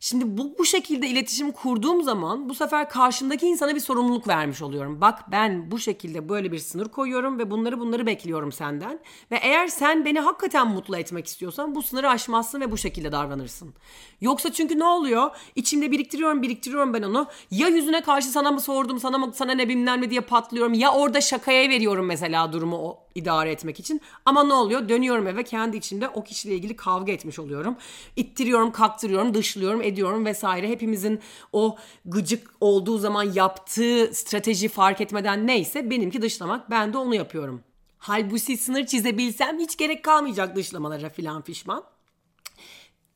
Şimdi 0.00 0.38
bu, 0.38 0.54
bu 0.58 0.64
şekilde 0.64 1.08
iletişim 1.08 1.52
kurduğum 1.52 2.02
zaman 2.02 2.48
bu 2.48 2.54
sefer 2.54 2.88
karşımdaki 2.90 3.46
insana 3.46 3.74
bir 3.74 3.80
sorumluluk 3.80 4.28
vermiş 4.28 4.62
oluyorum. 4.62 5.00
Bak 5.00 5.30
ben 5.30 5.70
bu 5.70 5.78
şekilde 5.78 6.28
böyle 6.28 6.52
bir 6.52 6.58
sınır 6.58 6.88
koyuyorum 6.88 7.38
ve 7.38 7.50
bunları 7.50 7.80
bunları 7.80 8.06
bekliyorum 8.06 8.52
senden. 8.52 9.00
Ve 9.30 9.36
eğer 9.36 9.68
sen 9.68 10.04
beni 10.04 10.20
hakikaten 10.20 10.68
mutlu 10.68 10.96
etmek 10.96 11.26
istiyorsan 11.26 11.74
bu 11.74 11.82
sınırı 11.82 12.08
aşmazsın 12.08 12.60
ve 12.60 12.70
bu 12.70 12.76
şekilde 12.78 13.12
davranırsın. 13.12 13.74
Yoksa 14.20 14.52
çünkü 14.52 14.78
ne 14.78 14.84
oluyor? 14.84 15.30
İçimde 15.56 15.90
biriktiriyorum 15.90 16.42
biriktiriyorum 16.42 16.94
ben 16.94 17.02
onu. 17.02 17.26
Ya 17.50 17.68
yüzüne 17.68 18.00
karşı 18.00 18.28
sana 18.28 18.50
mı 18.52 18.60
sordum 18.60 18.98
sana 19.00 19.18
mı 19.18 19.32
sana 19.34 19.52
ne 19.52 19.68
bilmem 19.68 20.02
ne 20.02 20.10
diye 20.10 20.20
patlıyorum. 20.20 20.74
Ya 20.74 20.92
orada 20.92 21.20
şakaya 21.20 21.68
veriyorum 21.68 22.06
mesela 22.06 22.52
durumu 22.52 22.76
o 22.76 22.98
idare 23.14 23.50
etmek 23.50 23.80
için. 23.80 24.00
Ama 24.24 24.44
ne 24.44 24.54
oluyor? 24.54 24.88
Dönüyorum 24.88 25.26
eve 25.26 25.44
kendi 25.44 25.76
içimde 25.76 26.08
o 26.08 26.24
kişiyle 26.24 26.54
ilgili 26.54 26.76
kavga 26.76 27.12
etmiş 27.12 27.38
oluyorum. 27.38 27.76
İttiriyorum, 28.16 28.72
kaktırıyorum, 28.72 29.34
dışlıyorum, 29.34 29.82
ediyorum 29.88 30.24
vesaire. 30.24 30.68
Hepimizin 30.68 31.20
o 31.52 31.76
gıcık 32.04 32.50
olduğu 32.60 32.98
zaman 32.98 33.32
yaptığı 33.32 34.10
strateji 34.14 34.68
fark 34.68 35.00
etmeden 35.00 35.46
neyse 35.46 35.90
benimki 35.90 36.22
dışlamak. 36.22 36.70
Ben 36.70 36.92
de 36.92 36.98
onu 36.98 37.14
yapıyorum. 37.14 37.62
Halbuki 37.98 38.56
sınır 38.56 38.86
çizebilsem 38.86 39.58
hiç 39.58 39.76
gerek 39.76 40.04
kalmayacak 40.04 40.56
dışlamalara 40.56 41.08
filan 41.08 41.42
fişman. 41.42 41.84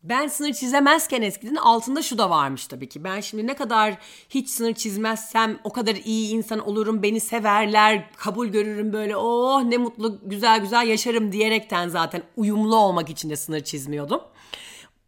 Ben 0.03 0.27
sınır 0.27 0.53
çizemezken 0.53 1.23
eskiden 1.23 1.55
altında 1.55 2.03
şu 2.03 2.19
da 2.19 2.31
varmış 2.31 2.67
tabii 2.67 2.89
ki. 2.89 3.05
Ben 3.05 3.21
şimdi 3.21 3.47
ne 3.47 3.55
kadar 3.55 3.99
hiç 4.29 4.49
sınır 4.49 4.75
çizmezsem 4.75 5.59
o 5.65 5.73
kadar 5.73 5.95
iyi 6.05 6.35
insan 6.35 6.59
olurum, 6.59 7.03
beni 7.03 7.21
severler, 7.21 8.11
kabul 8.17 8.47
görürüm 8.47 8.93
böyle 8.93 9.17
oh 9.17 9.63
ne 9.63 9.77
mutlu 9.77 10.21
güzel 10.23 10.61
güzel 10.61 10.87
yaşarım 10.87 11.33
diyerekten 11.33 11.89
zaten 11.89 12.23
uyumlu 12.37 12.77
olmak 12.77 13.11
için 13.11 13.31
de 13.31 13.37
sınır 13.37 13.61
çizmiyordum. 13.61 14.21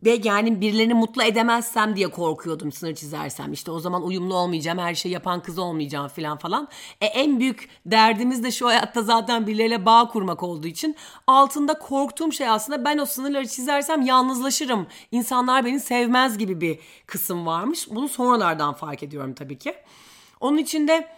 Ve 0.05 0.21
yani 0.25 0.61
birilerini 0.61 0.95
mutlu 0.95 1.23
edemezsem 1.23 1.97
diye 1.97 2.09
korkuyordum 2.09 2.73
sınır 2.73 2.95
çizersem. 2.95 3.53
İşte 3.53 3.71
o 3.71 3.81
zaman 3.81 4.03
uyumlu 4.03 4.37
olmayacağım, 4.37 4.79
her 4.79 4.95
şeyi 4.95 5.13
yapan 5.13 5.43
kız 5.43 5.59
olmayacağım 5.59 6.09
falan 6.09 6.39
falan. 6.39 6.69
E 7.01 7.07
en 7.07 7.41
büyük 7.41 7.69
derdimiz 7.87 8.45
de 8.45 8.51
şu 8.51 8.67
hayatta 8.67 9.03
zaten 9.03 9.47
birileriyle 9.47 9.87
bağ 9.87 10.09
kurmak 10.09 10.43
olduğu 10.43 10.67
için 10.67 10.97
altında 11.27 11.79
korktuğum 11.79 12.33
şey 12.33 12.49
aslında 12.49 12.85
ben 12.85 12.99
o 12.99 13.07
sınırları 13.07 13.49
çizersem 13.49 14.03
yalnızlaşırım. 14.03 14.87
İnsanlar 15.13 15.65
beni 15.65 15.81
sevmez 15.81 16.39
gibi 16.39 16.61
bir 16.61 16.79
kısım 17.07 17.47
varmış. 17.47 17.91
Bunu 17.91 18.09
sonralardan 18.09 18.75
fark 18.75 19.03
ediyorum 19.03 19.35
tabii 19.35 19.59
ki. 19.59 19.75
Onun 20.41 20.57
için 20.57 20.89
de 20.89 21.09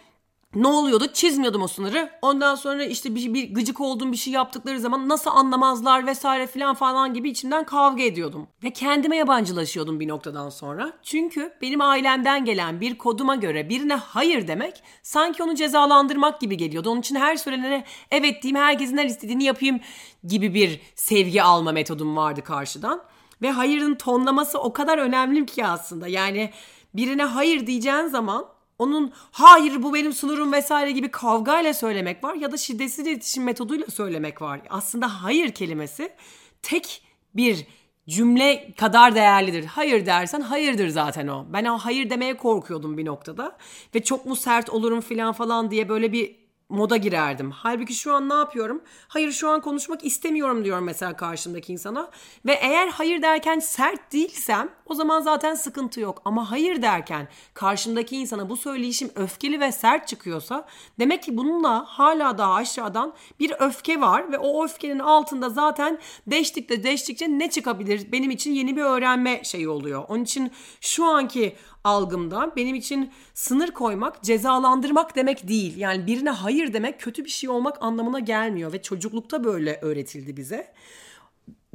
ne 0.55 0.67
oluyordu? 0.67 1.07
Çizmiyordum 1.13 1.61
o 1.61 1.67
sınırı. 1.67 2.09
Ondan 2.21 2.55
sonra 2.55 2.85
işte 2.85 3.15
bir, 3.15 3.33
bir 3.33 3.53
gıcık 3.53 3.81
olduğum 3.81 4.11
bir 4.11 4.17
şey 4.17 4.33
yaptıkları 4.33 4.79
zaman 4.79 5.09
nasıl 5.09 5.31
anlamazlar 5.31 6.07
vesaire 6.07 6.47
filan 6.47 6.75
falan 6.75 7.13
gibi 7.13 7.29
içimden 7.29 7.63
kavga 7.63 8.03
ediyordum. 8.03 8.47
Ve 8.63 8.69
kendime 8.69 9.17
yabancılaşıyordum 9.17 9.99
bir 9.99 10.07
noktadan 10.07 10.49
sonra. 10.49 10.93
Çünkü 11.03 11.53
benim 11.61 11.81
ailemden 11.81 12.45
gelen 12.45 12.81
bir 12.81 12.97
koduma 12.97 13.35
göre 13.35 13.69
birine 13.69 13.95
hayır 13.95 14.47
demek 14.47 14.83
sanki 15.03 15.43
onu 15.43 15.55
cezalandırmak 15.55 16.41
gibi 16.41 16.57
geliyordu. 16.57 16.89
Onun 16.89 16.99
için 16.99 17.15
her 17.15 17.35
söylenene 17.35 17.83
evet 18.11 18.43
diyeyim 18.43 18.61
herkesin 18.61 18.97
her 18.97 19.05
istediğini 19.05 19.43
yapayım 19.43 19.79
gibi 20.23 20.53
bir 20.53 20.81
sevgi 20.95 21.43
alma 21.43 21.71
metodum 21.71 22.17
vardı 22.17 22.43
karşıdan. 22.43 23.03
Ve 23.41 23.51
hayırın 23.51 23.95
tonlaması 23.95 24.59
o 24.59 24.73
kadar 24.73 24.97
önemli 24.97 25.45
ki 25.45 25.65
aslında. 25.65 26.07
Yani 26.07 26.51
birine 26.93 27.23
hayır 27.23 27.67
diyeceğin 27.67 28.07
zaman 28.07 28.56
onun 28.79 29.13
hayır 29.31 29.83
bu 29.83 29.93
benim 29.93 30.13
sınırım 30.13 30.53
vesaire 30.53 30.91
gibi 30.91 31.11
kavgayla 31.11 31.73
söylemek 31.73 32.23
var 32.23 32.35
ya 32.35 32.51
da 32.51 32.57
şiddetsiz 32.57 33.07
iletişim 33.07 33.43
metoduyla 33.43 33.87
söylemek 33.87 34.41
var. 34.41 34.61
Aslında 34.69 35.23
hayır 35.23 35.51
kelimesi 35.51 36.13
tek 36.61 37.01
bir 37.35 37.67
cümle 38.09 38.73
kadar 38.77 39.15
değerlidir. 39.15 39.65
Hayır 39.65 40.05
dersen 40.05 40.41
hayırdır 40.41 40.87
zaten 40.87 41.27
o. 41.27 41.45
Ben 41.53 41.65
o 41.65 41.77
hayır 41.77 42.09
demeye 42.09 42.37
korkuyordum 42.37 42.97
bir 42.97 43.05
noktada 43.05 43.57
ve 43.95 44.03
çok 44.03 44.25
mu 44.25 44.35
sert 44.35 44.69
olurum 44.69 45.01
falan 45.01 45.33
falan 45.33 45.71
diye 45.71 45.89
böyle 45.89 46.11
bir 46.11 46.46
moda 46.69 46.97
girerdim. 46.97 47.51
Halbuki 47.51 47.93
şu 47.93 48.13
an 48.13 48.29
ne 48.29 48.33
yapıyorum? 48.33 48.81
Hayır 49.07 49.31
şu 49.31 49.49
an 49.49 49.61
konuşmak 49.61 50.05
istemiyorum 50.05 50.65
diyorum 50.65 50.83
mesela 50.83 51.15
karşımdaki 51.15 51.73
insana. 51.73 52.11
Ve 52.45 52.53
eğer 52.53 52.87
hayır 52.87 53.21
derken 53.21 53.59
sert 53.59 54.13
değilsem 54.13 54.69
o 54.85 54.93
zaman 54.93 55.21
zaten 55.21 55.55
sıkıntı 55.55 55.99
yok. 55.99 56.21
Ama 56.25 56.51
hayır 56.51 56.81
derken 56.81 57.27
karşımdaki 57.53 58.17
insana 58.17 58.49
bu 58.49 58.57
söyleyişim 58.57 59.11
öfkeli 59.15 59.59
ve 59.59 59.71
sert 59.71 60.07
çıkıyorsa 60.07 60.67
demek 60.99 61.23
ki 61.23 61.37
bununla 61.37 61.85
hala 61.87 62.37
daha 62.37 62.53
aşağıdan 62.53 63.13
bir 63.39 63.53
öfke 63.59 64.01
var 64.01 64.31
ve 64.31 64.37
o 64.37 64.63
öfkenin 64.63 64.99
altında 64.99 65.49
zaten 65.49 65.99
deştikçe 66.27 66.83
deştikçe 66.83 67.27
ne 67.27 67.49
çıkabilir 67.49 68.11
benim 68.11 68.31
için 68.31 68.51
yeni 68.51 68.75
bir 68.75 68.81
öğrenme 68.81 69.43
şeyi 69.43 69.69
oluyor. 69.69 70.05
Onun 70.07 70.23
için 70.23 70.51
şu 70.81 71.05
anki 71.05 71.55
algımda 71.83 72.53
benim 72.55 72.75
için 72.75 73.11
sınır 73.33 73.71
koymak 73.71 74.23
cezalandırmak 74.23 75.15
demek 75.15 75.47
değil. 75.47 75.77
Yani 75.77 76.07
birine 76.07 76.29
hayır 76.29 76.73
demek 76.73 76.99
kötü 76.99 77.25
bir 77.25 77.29
şey 77.29 77.49
olmak 77.49 77.83
anlamına 77.83 78.19
gelmiyor 78.19 78.73
ve 78.73 78.81
çocuklukta 78.81 79.43
böyle 79.43 79.79
öğretildi 79.81 80.37
bize. 80.37 80.73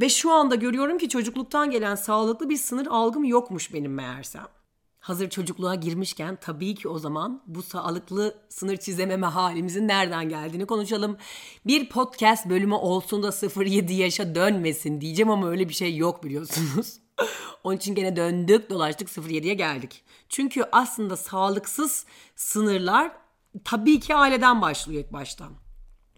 Ve 0.00 0.08
şu 0.08 0.30
anda 0.30 0.54
görüyorum 0.54 0.98
ki 0.98 1.08
çocukluktan 1.08 1.70
gelen 1.70 1.94
sağlıklı 1.94 2.48
bir 2.48 2.56
sınır 2.56 2.86
algım 2.86 3.24
yokmuş 3.24 3.74
benim 3.74 3.94
meğersem. 3.94 4.46
Hazır 5.02 5.30
çocukluğa 5.30 5.74
girmişken 5.74 6.38
tabii 6.40 6.74
ki 6.74 6.88
o 6.88 6.98
zaman 6.98 7.42
bu 7.46 7.62
sağlıklı 7.62 8.34
sınır 8.48 8.76
çizememe 8.76 9.26
halimizin 9.26 9.88
nereden 9.88 10.28
geldiğini 10.28 10.66
konuşalım. 10.66 11.16
Bir 11.66 11.88
podcast 11.88 12.48
bölümü 12.48 12.74
olsun 12.74 13.22
da 13.22 13.64
07 13.64 13.94
yaşa 13.94 14.34
dönmesin 14.34 15.00
diyeceğim 15.00 15.30
ama 15.30 15.48
öyle 15.48 15.68
bir 15.68 15.74
şey 15.74 15.96
yok 15.96 16.24
biliyorsunuz. 16.24 16.98
Onun 17.64 17.76
için 17.76 17.94
gene 17.94 18.16
döndük 18.16 18.70
dolaştık 18.70 19.08
07'ye 19.08 19.54
geldik. 19.54 20.04
Çünkü 20.28 20.64
aslında 20.72 21.16
sağlıksız 21.16 22.06
sınırlar 22.36 23.12
tabii 23.64 24.00
ki 24.00 24.14
aileden 24.14 24.62
başlıyor 24.62 25.04
ilk 25.04 25.12
baştan. 25.12 25.52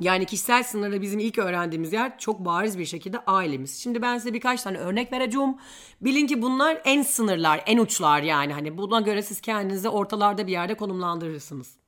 Yani 0.01 0.27
kişisel 0.27 0.63
sınırda 0.63 1.03
bizim 1.03 1.19
ilk 1.19 1.39
öğrendiğimiz 1.39 1.93
yer 1.93 2.19
çok 2.19 2.45
bariz 2.45 2.79
bir 2.79 2.85
şekilde 2.85 3.19
ailemiz. 3.19 3.83
Şimdi 3.83 4.03
ben 4.03 4.19
size 4.19 4.35
birkaç 4.35 4.63
tane 4.63 4.79
örnek 4.79 5.13
vereceğim. 5.13 5.57
Bilin 6.01 6.27
ki 6.27 6.43
bunlar 6.43 6.83
en 6.85 7.03
sınırlar, 7.03 7.63
en 7.67 7.79
uçlar 7.79 8.23
yani. 8.23 8.53
Hani 8.53 8.79
buna 8.79 9.01
göre 9.01 9.23
siz 9.23 9.41
kendinizi 9.41 9.89
ortalarda 9.89 10.47
bir 10.47 10.53
yerde 10.53 10.75
konumlandırırsınız. 10.75 11.84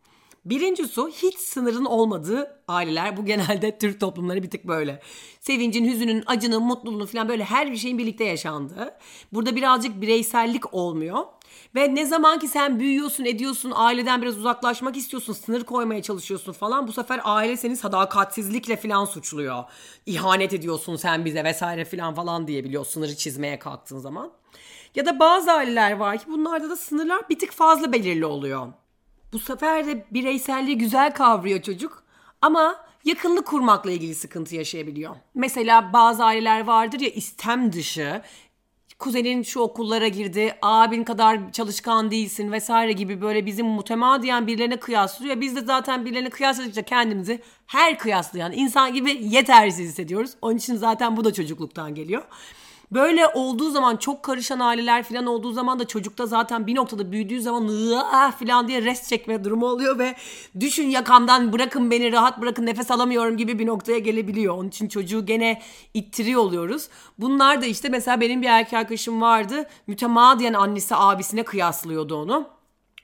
Birincisi 0.47 1.03
hiç 1.03 1.39
sınırın 1.39 1.85
olmadığı 1.85 2.61
aileler. 2.69 3.17
Bu 3.17 3.25
genelde 3.27 3.79
Türk 3.79 4.01
toplumları 4.01 4.43
bir 4.43 4.51
tık 4.51 4.65
böyle. 4.65 5.03
Sevincin, 5.41 5.85
hüzünün, 5.85 6.23
acının, 6.27 6.63
mutluluğun 6.63 7.07
falan 7.07 7.29
böyle 7.29 7.45
her 7.45 7.73
bir 7.73 7.77
şeyin 7.77 7.99
birlikte 7.99 8.25
yaşandığı. 8.25 8.95
Burada 9.33 9.57
birazcık 9.57 10.01
bireysellik 10.01 10.75
olmuyor. 10.75 11.25
Ve 11.75 11.95
ne 11.95 12.07
zaman 12.07 12.39
ki 12.39 12.49
sen 12.49 12.81
büyüyorsun, 12.81 13.25
ediyorsun, 13.25 13.73
aileden 13.75 14.23
biraz 14.23 14.39
uzaklaşmak 14.39 14.97
istiyorsun, 14.97 15.33
sınır 15.33 15.65
koymaya 15.65 16.03
çalışıyorsun 16.03 16.53
falan 16.53 16.89
bu 16.89 16.93
sefer 16.93 17.21
aile 17.25 17.57
seni 17.57 17.77
sadakatsizlikle 17.77 18.77
falan 18.77 19.05
suçluyor. 19.05 19.65
İhanet 20.07 20.53
ediyorsun 20.53 20.97
sen 20.97 21.25
bize 21.25 21.45
vesaire 21.45 21.85
falan 21.85 22.15
falan 22.15 22.47
diyebiliyor 22.47 22.85
sınırı 22.85 23.17
çizmeye 23.17 23.59
kalktığın 23.59 23.99
zaman. 23.99 24.33
Ya 24.95 25.07
da 25.07 25.19
bazı 25.19 25.53
aileler 25.53 25.93
var 25.93 26.19
ki 26.19 26.25
bunlarda 26.29 26.71
da 26.71 26.77
sınırlar 26.77 27.29
bir 27.29 27.39
tık 27.39 27.53
fazla 27.53 27.93
belirli 27.93 28.27
oluyor. 28.27 28.73
Bu 29.37 29.41
sefer 29.41 29.87
de 29.87 30.05
bireyselliği 30.11 30.79
güzel 30.79 31.15
kavruyor 31.15 31.63
çocuk 31.63 32.03
ama 32.43 32.77
yakınlık 33.05 33.47
kurmakla 33.47 33.91
ilgili 33.91 34.15
sıkıntı 34.15 34.57
yaşayabiliyor. 34.57 35.17
Mesela 35.35 35.93
bazı 35.93 36.25
aileler 36.25 36.61
vardır 36.61 37.01
ya 37.01 37.09
istem 37.09 37.73
dışı 37.73 38.23
kuzenin 38.99 39.43
şu 39.43 39.61
okullara 39.61 40.09
girdi, 40.09 40.55
abin 40.63 41.05
kadar 41.05 41.53
çalışkan 41.53 42.11
değilsin 42.11 42.53
vesaire 42.53 42.93
gibi 42.93 43.21
böyle 43.21 43.47
bizim 43.47 43.67
mutemadiyen 43.67 44.47
birilerine 44.47 44.81
kıyaslıyor. 44.81 45.41
Biz 45.41 45.57
de 45.57 45.61
zaten 45.61 46.05
birilerine 46.05 46.31
kıyasladıkça 46.31 46.83
kendimizi 46.83 47.43
her 47.67 47.99
kıyaslayan 47.99 48.53
insan 48.53 48.95
gibi 48.95 49.19
yetersiz 49.21 49.89
hissediyoruz. 49.89 50.31
Onun 50.43 50.57
için 50.57 50.77
zaten 50.77 51.17
bu 51.17 51.25
da 51.25 51.33
çocukluktan 51.33 51.95
geliyor. 51.95 52.23
Böyle 52.93 53.29
olduğu 53.29 53.71
zaman 53.71 53.97
çok 53.97 54.23
karışan 54.23 54.61
aileler 54.61 55.03
falan 55.03 55.27
olduğu 55.27 55.53
zaman 55.53 55.79
da 55.79 55.87
çocukta 55.87 56.27
zaten 56.27 56.67
bir 56.67 56.75
noktada 56.75 57.13
büyüdüğü 57.13 57.43
zaman 57.43 57.69
falan 58.31 58.69
diye 58.69 58.83
rest 58.83 59.09
çekme 59.09 59.45
durumu 59.45 59.67
oluyor 59.67 59.99
ve 59.99 60.15
düşün 60.61 60.91
yakamdan 60.91 61.53
bırakın 61.53 61.91
beni 61.91 62.13
rahat 62.13 62.41
bırakın 62.41 62.67
nefes 62.67 62.91
alamıyorum 62.91 63.37
gibi 63.37 63.59
bir 63.59 63.67
noktaya 63.67 63.99
gelebiliyor. 63.99 64.55
Onun 64.55 64.69
için 64.69 64.89
çocuğu 64.89 65.27
gene 65.27 65.63
ittiriyor 65.95 66.41
oluyoruz. 66.41 66.89
Bunlar 67.19 67.63
da 67.63 67.67
işte 67.67 67.89
mesela 67.89 68.21
benim 68.21 68.43
bir 68.43 68.49
erkek 68.49 68.75
arkadaşım 68.75 69.21
vardı. 69.21 69.69
Mütemadiyen 69.87 70.55
annesi 70.55 70.97
abisine 70.97 71.43
kıyaslıyordu 71.43 72.17
onu. 72.17 72.56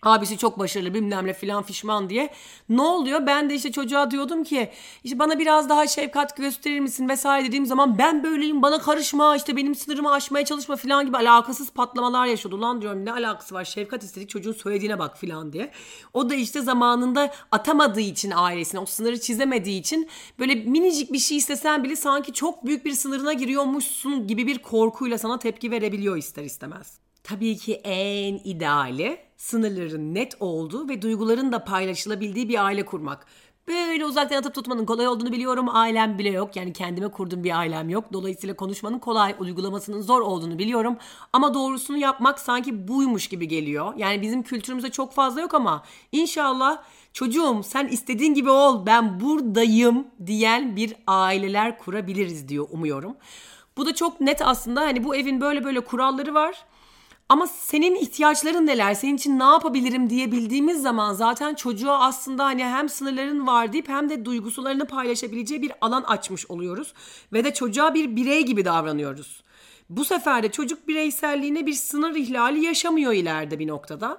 Abisi 0.03 0.39
çok 0.39 0.59
başarılı 0.59 0.95
bilmem 0.95 1.27
ne 1.27 1.33
filan 1.33 1.63
fişman 1.63 2.11
diye. 2.11 2.31
Ne 2.69 2.83
oluyor? 2.83 3.27
Ben 3.27 3.51
de 3.51 3.55
işte 3.55 3.73
çocuğa 3.73 4.11
diyordum 4.11 4.45
ki 4.45 4.71
işte 5.05 5.19
bana 5.19 5.39
biraz 5.39 5.69
daha 5.69 5.87
şefkat 5.87 6.37
gösterir 6.37 6.81
misin 6.81 7.09
vesaire 7.09 7.47
dediğim 7.47 7.67
zaman 7.67 7.99
ben 7.99 8.25
böyleyim 8.25 8.63
bana 8.63 8.79
karışma 8.79 9.37
işte 9.37 9.57
benim 9.57 9.75
sınırımı 9.75 10.13
aşmaya 10.13 10.45
çalışma 10.45 10.77
filan 10.77 11.07
gibi 11.07 11.17
alakasız 11.17 11.71
patlamalar 11.71 12.27
yaşıyordu. 12.27 12.61
Lan 12.61 12.81
diyorum 12.81 13.05
ne 13.05 13.13
alakası 13.13 13.55
var 13.55 13.65
şefkat 13.65 14.03
istedik 14.03 14.29
çocuğun 14.29 14.53
söylediğine 14.53 14.99
bak 14.99 15.19
filan 15.19 15.53
diye. 15.53 15.71
O 16.15 16.31
da 16.31 16.35
işte 16.35 16.61
zamanında 16.61 17.35
atamadığı 17.51 18.01
için 18.01 18.33
ailesine 18.35 18.81
o 18.81 18.87
sınırı 18.87 19.21
çizemediği 19.21 19.81
için 19.81 20.09
böyle 20.39 20.55
minicik 20.55 21.13
bir 21.13 21.19
şey 21.19 21.37
istesen 21.37 21.85
bile 21.85 21.97
sanki 21.97 22.33
çok 22.33 22.67
büyük 22.67 22.85
bir 22.85 22.93
sınırına 22.93 23.33
giriyormuşsun 23.33 24.27
gibi 24.27 24.47
bir 24.47 24.59
korkuyla 24.59 25.19
sana 25.19 25.39
tepki 25.39 25.71
verebiliyor 25.71 26.17
ister 26.17 26.45
istemez. 26.45 27.03
Tabii 27.25 27.57
ki 27.57 27.75
en 27.75 28.35
ideali 28.45 29.19
sınırların 29.43 30.15
net 30.15 30.37
olduğu 30.41 30.89
ve 30.89 31.03
duyguların 31.03 31.53
da 31.53 31.65
paylaşılabildiği 31.65 32.49
bir 32.49 32.65
aile 32.65 32.85
kurmak. 32.85 33.27
Böyle 33.69 34.07
uzaktan 34.07 34.37
atıp 34.37 34.55
tutmanın 34.55 34.87
kolay 34.87 35.09
olduğunu 35.09 35.33
biliyorum. 35.33 35.69
Ailem 35.69 36.19
bile 36.19 36.29
yok. 36.29 36.57
Yani 36.57 36.73
kendime 36.73 37.09
kurduğum 37.09 37.45
bir 37.45 37.59
ailem 37.59 37.89
yok. 37.89 38.05
Dolayısıyla 38.13 38.57
konuşmanın 38.57 38.99
kolay, 38.99 39.35
uygulamasının 39.39 40.01
zor 40.01 40.21
olduğunu 40.21 40.59
biliyorum. 40.59 40.97
Ama 41.33 41.55
doğrusunu 41.55 41.97
yapmak 41.97 42.41
sanki 42.41 42.89
buymuş 42.89 43.29
gibi 43.29 43.49
geliyor. 43.49 43.95
Yani 43.97 44.23
bizim 44.23 44.43
kültürümüzde 44.43 44.91
çok 44.91 45.13
fazla 45.13 45.41
yok 45.41 45.55
ama 45.55 45.83
inşallah 46.13 46.83
çocuğum 47.13 47.61
sen 47.65 47.87
istediğin 47.89 48.35
gibi 48.35 48.51
ol 48.51 48.87
ben 48.87 49.21
buradayım 49.21 50.07
diyen 50.27 50.77
bir 50.77 50.95
aileler 51.07 51.79
kurabiliriz 51.79 52.49
diyor 52.49 52.67
umuyorum. 52.71 53.17
Bu 53.77 53.87
da 53.87 53.95
çok 53.95 54.21
net 54.21 54.43
aslında 54.43 54.81
hani 54.81 55.05
bu 55.05 55.17
evin 55.17 55.41
böyle 55.41 55.65
böyle 55.65 55.81
kuralları 55.81 56.35
var 56.35 56.65
ama 57.29 57.47
senin 57.47 57.95
ihtiyaçların 57.95 58.67
neler, 58.67 58.95
senin 58.95 59.17
için 59.17 59.39
ne 59.39 59.45
yapabilirim 59.45 60.11
diyebildiğimiz 60.11 60.83
zaman 60.83 61.13
zaten 61.13 61.55
çocuğa 61.55 61.99
aslında 61.99 62.45
hani 62.45 62.65
hem 62.65 62.89
sınırların 62.89 63.47
var 63.47 63.73
deyip 63.73 63.89
hem 63.89 64.11
de 64.11 64.25
duygusularını 64.25 64.87
paylaşabileceği 64.87 65.63
bir 65.63 65.73
alan 65.81 66.03
açmış 66.03 66.47
oluyoruz. 66.47 66.95
Ve 67.33 67.45
de 67.45 67.55
çocuğa 67.55 67.95
bir 67.95 68.17
birey 68.17 68.43
gibi 68.47 68.65
davranıyoruz. 68.65 69.43
Bu 69.91 70.05
sefer 70.05 70.43
de 70.43 70.51
çocuk 70.51 70.89
bireyselliğine 70.89 71.67
bir 71.67 71.73
sınır 71.73 72.15
ihlali 72.15 72.65
yaşamıyor 72.65 73.13
ileride 73.13 73.59
bir 73.59 73.67
noktada. 73.67 74.19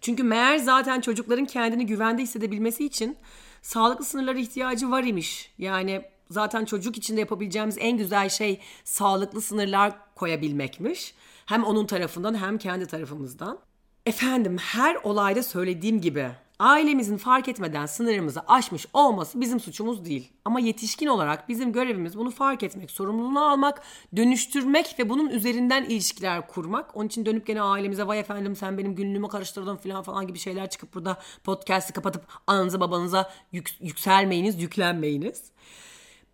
Çünkü 0.00 0.22
meğer 0.22 0.56
zaten 0.56 1.00
çocukların 1.00 1.44
kendini 1.44 1.86
güvende 1.86 2.22
hissedebilmesi 2.22 2.84
için 2.84 3.16
sağlıklı 3.62 4.04
sınırlara 4.04 4.38
ihtiyacı 4.38 4.90
var 4.90 5.02
imiş. 5.02 5.50
Yani 5.58 6.02
zaten 6.30 6.64
çocuk 6.64 6.96
için 6.96 7.16
de 7.16 7.20
yapabileceğimiz 7.20 7.76
en 7.80 7.96
güzel 7.96 8.28
şey 8.28 8.60
sağlıklı 8.84 9.40
sınırlar 9.40 9.92
koyabilmekmiş. 10.14 11.14
Hem 11.46 11.64
onun 11.64 11.86
tarafından 11.86 12.34
hem 12.34 12.58
kendi 12.58 12.86
tarafımızdan. 12.86 13.58
Efendim 14.06 14.56
her 14.58 14.94
olayda 14.94 15.42
söylediğim 15.42 16.00
gibi 16.00 16.30
ailemizin 16.58 17.16
fark 17.16 17.48
etmeden 17.48 17.86
sınırımızı 17.86 18.40
aşmış 18.40 18.86
olması 18.92 19.40
bizim 19.40 19.60
suçumuz 19.60 20.04
değil. 20.04 20.32
Ama 20.44 20.60
yetişkin 20.60 21.06
olarak 21.06 21.48
bizim 21.48 21.72
görevimiz 21.72 22.18
bunu 22.18 22.30
fark 22.30 22.62
etmek, 22.62 22.90
sorumluluğunu 22.90 23.44
almak, 23.50 23.82
dönüştürmek 24.16 24.96
ve 24.98 25.08
bunun 25.08 25.30
üzerinden 25.30 25.84
ilişkiler 25.84 26.46
kurmak. 26.46 26.96
Onun 26.96 27.06
için 27.06 27.26
dönüp 27.26 27.46
gene 27.46 27.62
ailemize 27.62 28.06
vay 28.06 28.20
efendim 28.20 28.56
sen 28.56 28.78
benim 28.78 28.94
günlüğümü 28.94 29.28
karıştırdın 29.28 29.76
falan 29.76 30.02
falan 30.02 30.26
gibi 30.26 30.38
şeyler 30.38 30.70
çıkıp 30.70 30.94
burada 30.94 31.18
podcast'i 31.44 31.92
kapatıp 31.92 32.24
ananıza 32.46 32.80
babanıza 32.80 33.32
yük- 33.52 33.76
yükselmeyiniz, 33.80 34.62
yüklenmeyiniz. 34.62 35.42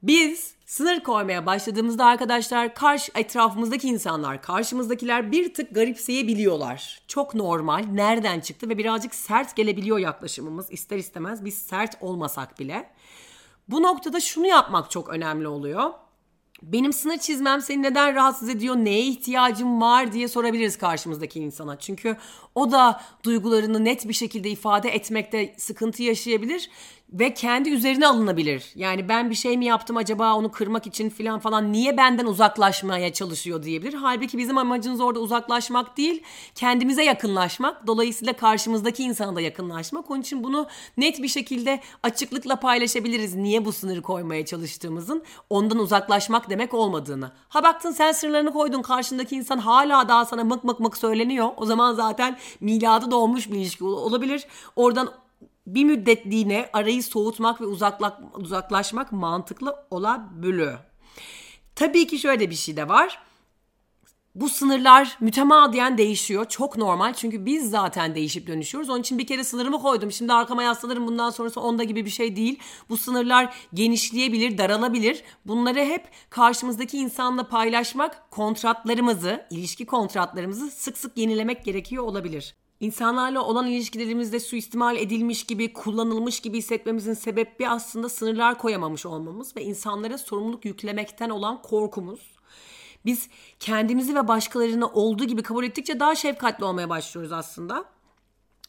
Biz 0.02 0.54
sınır 0.66 1.00
koymaya 1.00 1.47
başladığımızda 1.47 2.04
arkadaşlar 2.04 2.75
karşı 2.75 3.12
etrafımızdaki 3.14 3.88
insanlar, 3.88 4.42
karşımızdakiler 4.42 5.33
bir 5.33 5.54
tık 5.54 5.75
garipseyebiliyorlar. 5.75 7.02
Çok 7.09 7.35
normal. 7.35 7.85
Nereden 7.92 8.40
çıktı 8.40 8.69
ve 8.69 8.78
birazcık 8.78 9.14
sert 9.14 9.57
gelebiliyor 9.57 9.99
yaklaşımımız. 9.99 10.71
ister 10.71 10.99
istemez 10.99 11.45
biz 11.45 11.54
sert 11.54 11.97
olmasak 12.00 12.59
bile. 12.59 12.90
Bu 13.69 13.83
noktada 13.83 14.21
şunu 14.21 14.47
yapmak 14.47 14.90
çok 14.90 15.09
önemli 15.09 15.49
oluyor. 15.49 15.90
Benim 16.62 16.92
sınır 16.92 17.19
çizmem 17.19 17.61
seni 17.61 17.83
neden 17.83 18.14
rahatsız 18.14 18.49
ediyor, 18.49 18.76
neye 18.76 19.07
ihtiyacım 19.07 19.80
var 19.80 20.12
diye 20.12 20.28
sorabiliriz 20.28 20.78
karşımızdaki 20.78 21.40
insana. 21.40 21.78
Çünkü 21.78 22.16
o 22.54 22.73
da 22.73 23.00
duygularını 23.25 23.85
net 23.85 24.09
bir 24.09 24.12
şekilde 24.12 24.50
ifade 24.50 24.88
etmekte 24.88 25.54
sıkıntı 25.59 26.02
yaşayabilir 26.02 26.71
ve 27.12 27.34
kendi 27.34 27.70
üzerine 27.70 28.06
alınabilir. 28.06 28.64
Yani 28.74 29.08
ben 29.08 29.30
bir 29.30 29.34
şey 29.34 29.58
mi 29.58 29.64
yaptım 29.64 29.96
acaba 29.96 30.34
onu 30.34 30.50
kırmak 30.50 30.86
için 30.86 31.10
falan 31.10 31.38
falan 31.38 31.72
niye 31.72 31.96
benden 31.96 32.26
uzaklaşmaya 32.26 33.12
çalışıyor 33.12 33.62
diyebilir. 33.62 33.94
Halbuki 33.94 34.38
bizim 34.38 34.58
amacımız 34.58 35.00
orada 35.00 35.20
uzaklaşmak 35.20 35.96
değil, 35.96 36.22
kendimize 36.54 37.04
yakınlaşmak. 37.04 37.86
Dolayısıyla 37.86 38.32
karşımızdaki 38.32 39.02
insana 39.02 39.36
da 39.36 39.40
yakınlaşmak. 39.40 40.10
Onun 40.10 40.20
için 40.20 40.44
bunu 40.44 40.66
net 40.96 41.22
bir 41.22 41.28
şekilde 41.28 41.80
açıklıkla 42.02 42.56
paylaşabiliriz. 42.56 43.34
Niye 43.34 43.64
bu 43.64 43.72
sınırı 43.72 44.02
koymaya 44.02 44.46
çalıştığımızın 44.46 45.22
ondan 45.50 45.78
uzaklaşmak 45.78 46.50
demek 46.50 46.74
olmadığını. 46.74 47.32
Ha 47.48 47.62
baktın 47.62 47.90
sen 47.90 48.12
sınırlarını 48.12 48.52
koydun 48.52 48.82
karşındaki 48.82 49.36
insan 49.36 49.58
hala 49.58 50.08
daha 50.08 50.24
sana 50.24 50.44
mık 50.44 50.64
mık 50.64 50.80
mık 50.80 50.96
söyleniyor. 50.96 51.48
O 51.56 51.66
zaman 51.66 51.94
zaten 51.94 52.38
miladı 52.60 53.10
doğmuş 53.10 53.50
bir 53.50 53.56
ilişki 53.56 53.84
olabilir. 53.84 54.46
Oradan 54.76 55.10
bir 55.74 55.84
müddetliğine 55.84 56.70
arayı 56.72 57.02
soğutmak 57.02 57.60
ve 57.60 57.64
uzakla, 57.64 58.20
uzaklaşmak 58.34 59.12
mantıklı 59.12 59.76
olabilir. 59.90 60.76
Tabii 61.74 62.06
ki 62.06 62.18
şöyle 62.18 62.50
bir 62.50 62.54
şey 62.54 62.76
de 62.76 62.88
var. 62.88 63.22
Bu 64.34 64.48
sınırlar 64.48 65.16
mütemadiyen 65.20 65.98
değişiyor. 65.98 66.44
Çok 66.44 66.76
normal 66.76 67.14
çünkü 67.14 67.46
biz 67.46 67.70
zaten 67.70 68.14
değişip 68.14 68.46
dönüşüyoruz. 68.46 68.90
Onun 68.90 69.00
için 69.00 69.18
bir 69.18 69.26
kere 69.26 69.44
sınırımı 69.44 69.82
koydum. 69.82 70.12
Şimdi 70.12 70.32
arkama 70.32 70.62
yaslanırım 70.62 71.06
bundan 71.06 71.30
sonrası 71.30 71.60
onda 71.60 71.84
gibi 71.84 72.04
bir 72.04 72.10
şey 72.10 72.36
değil. 72.36 72.58
Bu 72.88 72.96
sınırlar 72.96 73.54
genişleyebilir, 73.74 74.58
daralabilir. 74.58 75.22
Bunları 75.46 75.84
hep 75.84 76.08
karşımızdaki 76.30 76.98
insanla 76.98 77.48
paylaşmak, 77.48 78.30
kontratlarımızı, 78.30 79.46
ilişki 79.50 79.86
kontratlarımızı 79.86 80.70
sık 80.70 80.98
sık 80.98 81.16
yenilemek 81.16 81.64
gerekiyor 81.64 82.04
olabilir. 82.04 82.54
İnsanlarla 82.80 83.42
olan 83.42 83.66
ilişkilerimizde 83.66 84.40
suistimal 84.40 84.96
edilmiş 84.96 85.44
gibi, 85.44 85.72
kullanılmış 85.72 86.40
gibi 86.40 86.58
hissetmemizin 86.58 87.14
sebebi 87.14 87.68
aslında 87.68 88.08
sınırlar 88.08 88.58
koyamamış 88.58 89.06
olmamız 89.06 89.56
ve 89.56 89.64
insanlara 89.64 90.18
sorumluluk 90.18 90.64
yüklemekten 90.64 91.30
olan 91.30 91.62
korkumuz. 91.62 92.20
Biz 93.04 93.28
kendimizi 93.60 94.14
ve 94.14 94.28
başkalarını 94.28 94.88
olduğu 94.88 95.25
gibi 95.25 95.42
kabul 95.42 95.64
ettikçe 95.64 96.00
daha 96.00 96.14
şefkatli 96.14 96.64
olmaya 96.64 96.88
başlıyoruz 96.88 97.32
aslında. 97.32 97.84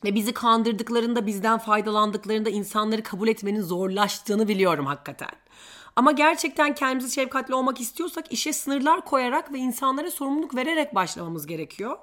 Ve 0.03 0.15
bizi 0.15 0.33
kandırdıklarında, 0.33 1.27
bizden 1.27 1.57
faydalandıklarında 1.57 2.49
insanları 2.49 3.03
kabul 3.03 3.27
etmenin 3.27 3.61
zorlaştığını 3.61 4.47
biliyorum 4.47 4.85
hakikaten. 4.85 5.31
Ama 5.95 6.11
gerçekten 6.11 6.75
kendimizi 6.75 7.13
şefkatli 7.13 7.55
olmak 7.55 7.81
istiyorsak 7.81 8.31
işe 8.31 8.53
sınırlar 8.53 9.05
koyarak 9.05 9.53
ve 9.53 9.57
insanlara 9.57 10.11
sorumluluk 10.11 10.55
vererek 10.55 10.95
başlamamız 10.95 11.47
gerekiyor 11.47 11.97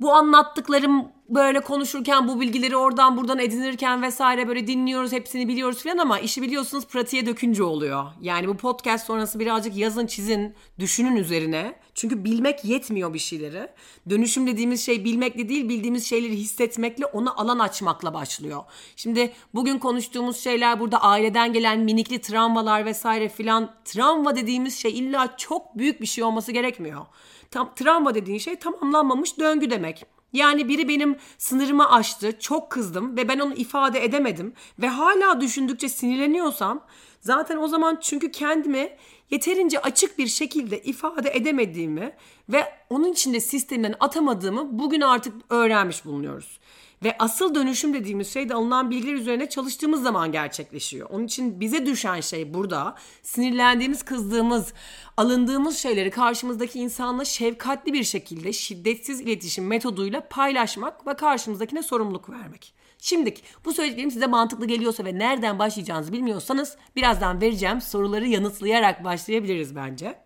bu 0.00 0.12
anlattıklarım 0.12 1.08
böyle 1.30 1.60
konuşurken 1.60 2.28
bu 2.28 2.40
bilgileri 2.40 2.76
oradan 2.76 3.16
buradan 3.16 3.38
edinirken 3.38 4.02
vesaire 4.02 4.48
böyle 4.48 4.66
dinliyoruz 4.66 5.12
hepsini 5.12 5.48
biliyoruz 5.48 5.82
falan 5.82 5.98
ama 5.98 6.18
işi 6.18 6.42
biliyorsunuz 6.42 6.86
pratiğe 6.86 7.26
dökünce 7.26 7.62
oluyor. 7.62 8.04
Yani 8.20 8.48
bu 8.48 8.56
podcast 8.56 9.06
sonrası 9.06 9.40
birazcık 9.40 9.76
yazın 9.76 10.06
çizin 10.06 10.54
düşünün 10.78 11.16
üzerine. 11.16 11.74
Çünkü 11.94 12.24
bilmek 12.24 12.64
yetmiyor 12.64 13.14
bir 13.14 13.18
şeyleri. 13.18 13.68
Dönüşüm 14.10 14.46
dediğimiz 14.46 14.86
şey 14.86 15.04
bilmekle 15.04 15.48
değil 15.48 15.68
bildiğimiz 15.68 16.08
şeyleri 16.08 16.36
hissetmekle 16.36 17.06
ona 17.06 17.34
alan 17.34 17.58
açmakla 17.58 18.14
başlıyor. 18.14 18.62
Şimdi 18.96 19.32
bugün 19.54 19.78
konuştuğumuz 19.78 20.36
şeyler 20.36 20.80
burada 20.80 21.02
aileden 21.02 21.52
gelen 21.52 21.80
minikli 21.80 22.20
travmalar 22.20 22.84
vesaire 22.84 23.28
filan 23.28 23.74
travma 23.84 24.36
dediğimiz 24.36 24.78
şey 24.78 24.98
illa 24.98 25.36
çok 25.36 25.78
büyük 25.78 26.00
bir 26.00 26.06
şey 26.06 26.24
olması 26.24 26.52
gerekmiyor. 26.52 27.06
Tam, 27.50 27.74
travma 27.74 28.14
dediğin 28.14 28.38
şey 28.38 28.56
tamamlanmamış 28.56 29.38
döngü 29.38 29.70
demek. 29.70 30.06
Yani 30.32 30.68
biri 30.68 30.88
benim 30.88 31.16
sınırımı 31.38 31.92
aştı, 31.92 32.38
çok 32.38 32.70
kızdım 32.70 33.16
ve 33.16 33.28
ben 33.28 33.38
onu 33.38 33.54
ifade 33.54 34.04
edemedim 34.04 34.52
ve 34.78 34.88
hala 34.88 35.40
düşündükçe 35.40 35.88
sinirleniyorsam 35.88 36.84
zaten 37.20 37.56
o 37.56 37.68
zaman 37.68 37.98
çünkü 38.00 38.30
kendimi 38.32 38.96
yeterince 39.30 39.80
açık 39.80 40.18
bir 40.18 40.26
şekilde 40.26 40.82
ifade 40.82 41.30
edemediğimi 41.30 42.12
ve 42.48 42.64
onun 42.90 43.12
içinde 43.12 43.40
sistemden 43.40 43.94
atamadığımı 44.00 44.78
bugün 44.78 45.00
artık 45.00 45.34
öğrenmiş 45.50 46.04
bulunuyoruz. 46.04 46.60
Ve 47.04 47.16
asıl 47.18 47.54
dönüşüm 47.54 47.94
dediğimiz 47.94 48.32
şey 48.32 48.48
de 48.48 48.54
alınan 48.54 48.90
bilgiler 48.90 49.14
üzerine 49.14 49.48
çalıştığımız 49.48 50.02
zaman 50.02 50.32
gerçekleşiyor. 50.32 51.10
Onun 51.10 51.24
için 51.26 51.60
bize 51.60 51.86
düşen 51.86 52.20
şey 52.20 52.54
burada 52.54 52.94
sinirlendiğimiz, 53.22 54.02
kızdığımız, 54.02 54.72
alındığımız 55.16 55.78
şeyleri 55.78 56.10
karşımızdaki 56.10 56.78
insanla 56.78 57.24
şefkatli 57.24 57.92
bir 57.92 58.04
şekilde 58.04 58.52
şiddetsiz 58.52 59.20
iletişim 59.20 59.66
metoduyla 59.66 60.28
paylaşmak 60.28 61.06
ve 61.06 61.14
karşımızdakine 61.14 61.82
sorumluluk 61.82 62.30
vermek. 62.30 62.74
Şimdi 62.98 63.34
bu 63.64 63.72
söylediklerim 63.72 64.10
size 64.10 64.26
mantıklı 64.26 64.66
geliyorsa 64.66 65.04
ve 65.04 65.18
nereden 65.18 65.58
başlayacağınızı 65.58 66.12
bilmiyorsanız 66.12 66.76
birazdan 66.96 67.40
vereceğim 67.40 67.80
soruları 67.80 68.26
yanıtlayarak 68.26 69.04
başlayabiliriz 69.04 69.76
bence. 69.76 70.18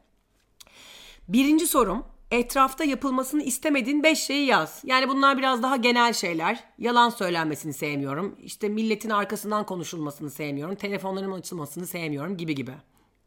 Birinci 1.29 1.67
sorum 1.67 2.14
etrafta 2.35 2.85
yapılmasını 2.85 3.43
istemediğin 3.43 4.03
5 4.03 4.19
şeyi 4.19 4.47
yaz. 4.47 4.81
Yani 4.85 5.09
bunlar 5.09 5.39
biraz 5.39 5.63
daha 5.63 5.77
genel 5.77 6.13
şeyler. 6.13 6.65
Yalan 6.79 7.09
söylenmesini 7.09 7.73
sevmiyorum. 7.73 8.37
İşte 8.43 8.69
milletin 8.69 9.11
arkasından 9.11 9.67
konuşulmasını 9.67 10.31
sevmiyorum. 10.31 10.75
Telefonlarımın 10.75 11.39
açılmasını 11.39 11.87
sevmiyorum 11.87 12.37
gibi 12.37 12.55
gibi. 12.55 12.73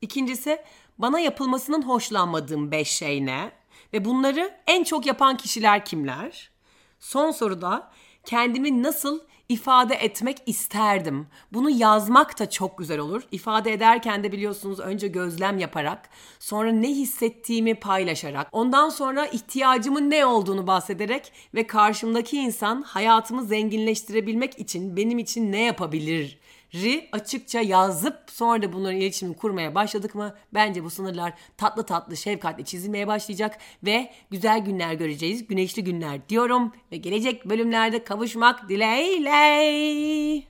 İkincisi 0.01 0.61
bana 0.97 1.19
yapılmasının 1.19 1.81
hoşlanmadığım 1.81 2.71
5 2.71 2.87
şey 2.87 3.25
ne? 3.25 3.51
Ve 3.93 4.05
bunları 4.05 4.57
en 4.67 4.83
çok 4.83 5.05
yapan 5.05 5.37
kişiler 5.37 5.85
kimler? 5.85 6.51
Son 6.99 7.31
soruda 7.31 7.91
kendimi 8.25 8.83
nasıl 8.83 9.19
ifade 9.49 9.95
etmek 9.95 10.37
isterdim. 10.45 11.27
Bunu 11.53 11.69
yazmak 11.69 12.39
da 12.39 12.49
çok 12.49 12.77
güzel 12.77 12.99
olur. 12.99 13.23
İfade 13.31 13.73
ederken 13.73 14.23
de 14.23 14.31
biliyorsunuz 14.31 14.79
önce 14.79 15.07
gözlem 15.07 15.57
yaparak, 15.57 16.09
sonra 16.39 16.71
ne 16.71 16.89
hissettiğimi 16.89 17.75
paylaşarak, 17.75 18.47
ondan 18.51 18.89
sonra 18.89 19.25
ihtiyacımın 19.25 20.09
ne 20.09 20.25
olduğunu 20.25 20.67
bahsederek 20.67 21.31
ve 21.53 21.67
karşımdaki 21.67 22.37
insan 22.37 22.81
hayatımı 22.81 23.43
zenginleştirebilmek 23.43 24.59
için 24.59 24.97
benim 24.97 25.19
için 25.19 25.51
ne 25.51 25.63
yapabilir 25.63 26.39
ri 26.73 27.09
açıkça 27.11 27.61
yazıp 27.61 28.17
sonra 28.27 28.61
da 28.61 28.73
bunların 28.73 28.97
iletişimini 28.97 29.35
kurmaya 29.35 29.75
başladık 29.75 30.15
mı 30.15 30.35
bence 30.53 30.83
bu 30.83 30.89
sınırlar 30.89 31.33
tatlı 31.57 31.85
tatlı 31.85 32.17
şefkatli 32.17 32.65
çizilmeye 32.65 33.07
başlayacak 33.07 33.57
ve 33.83 34.11
güzel 34.31 34.59
günler 34.59 34.93
göreceğiz. 34.93 35.47
Güneşli 35.47 35.83
günler 35.83 36.29
diyorum 36.29 36.73
ve 36.91 36.97
gelecek 36.97 37.45
bölümlerde 37.49 38.03
kavuşmak 38.03 38.69
dileğiyle. 38.69 40.47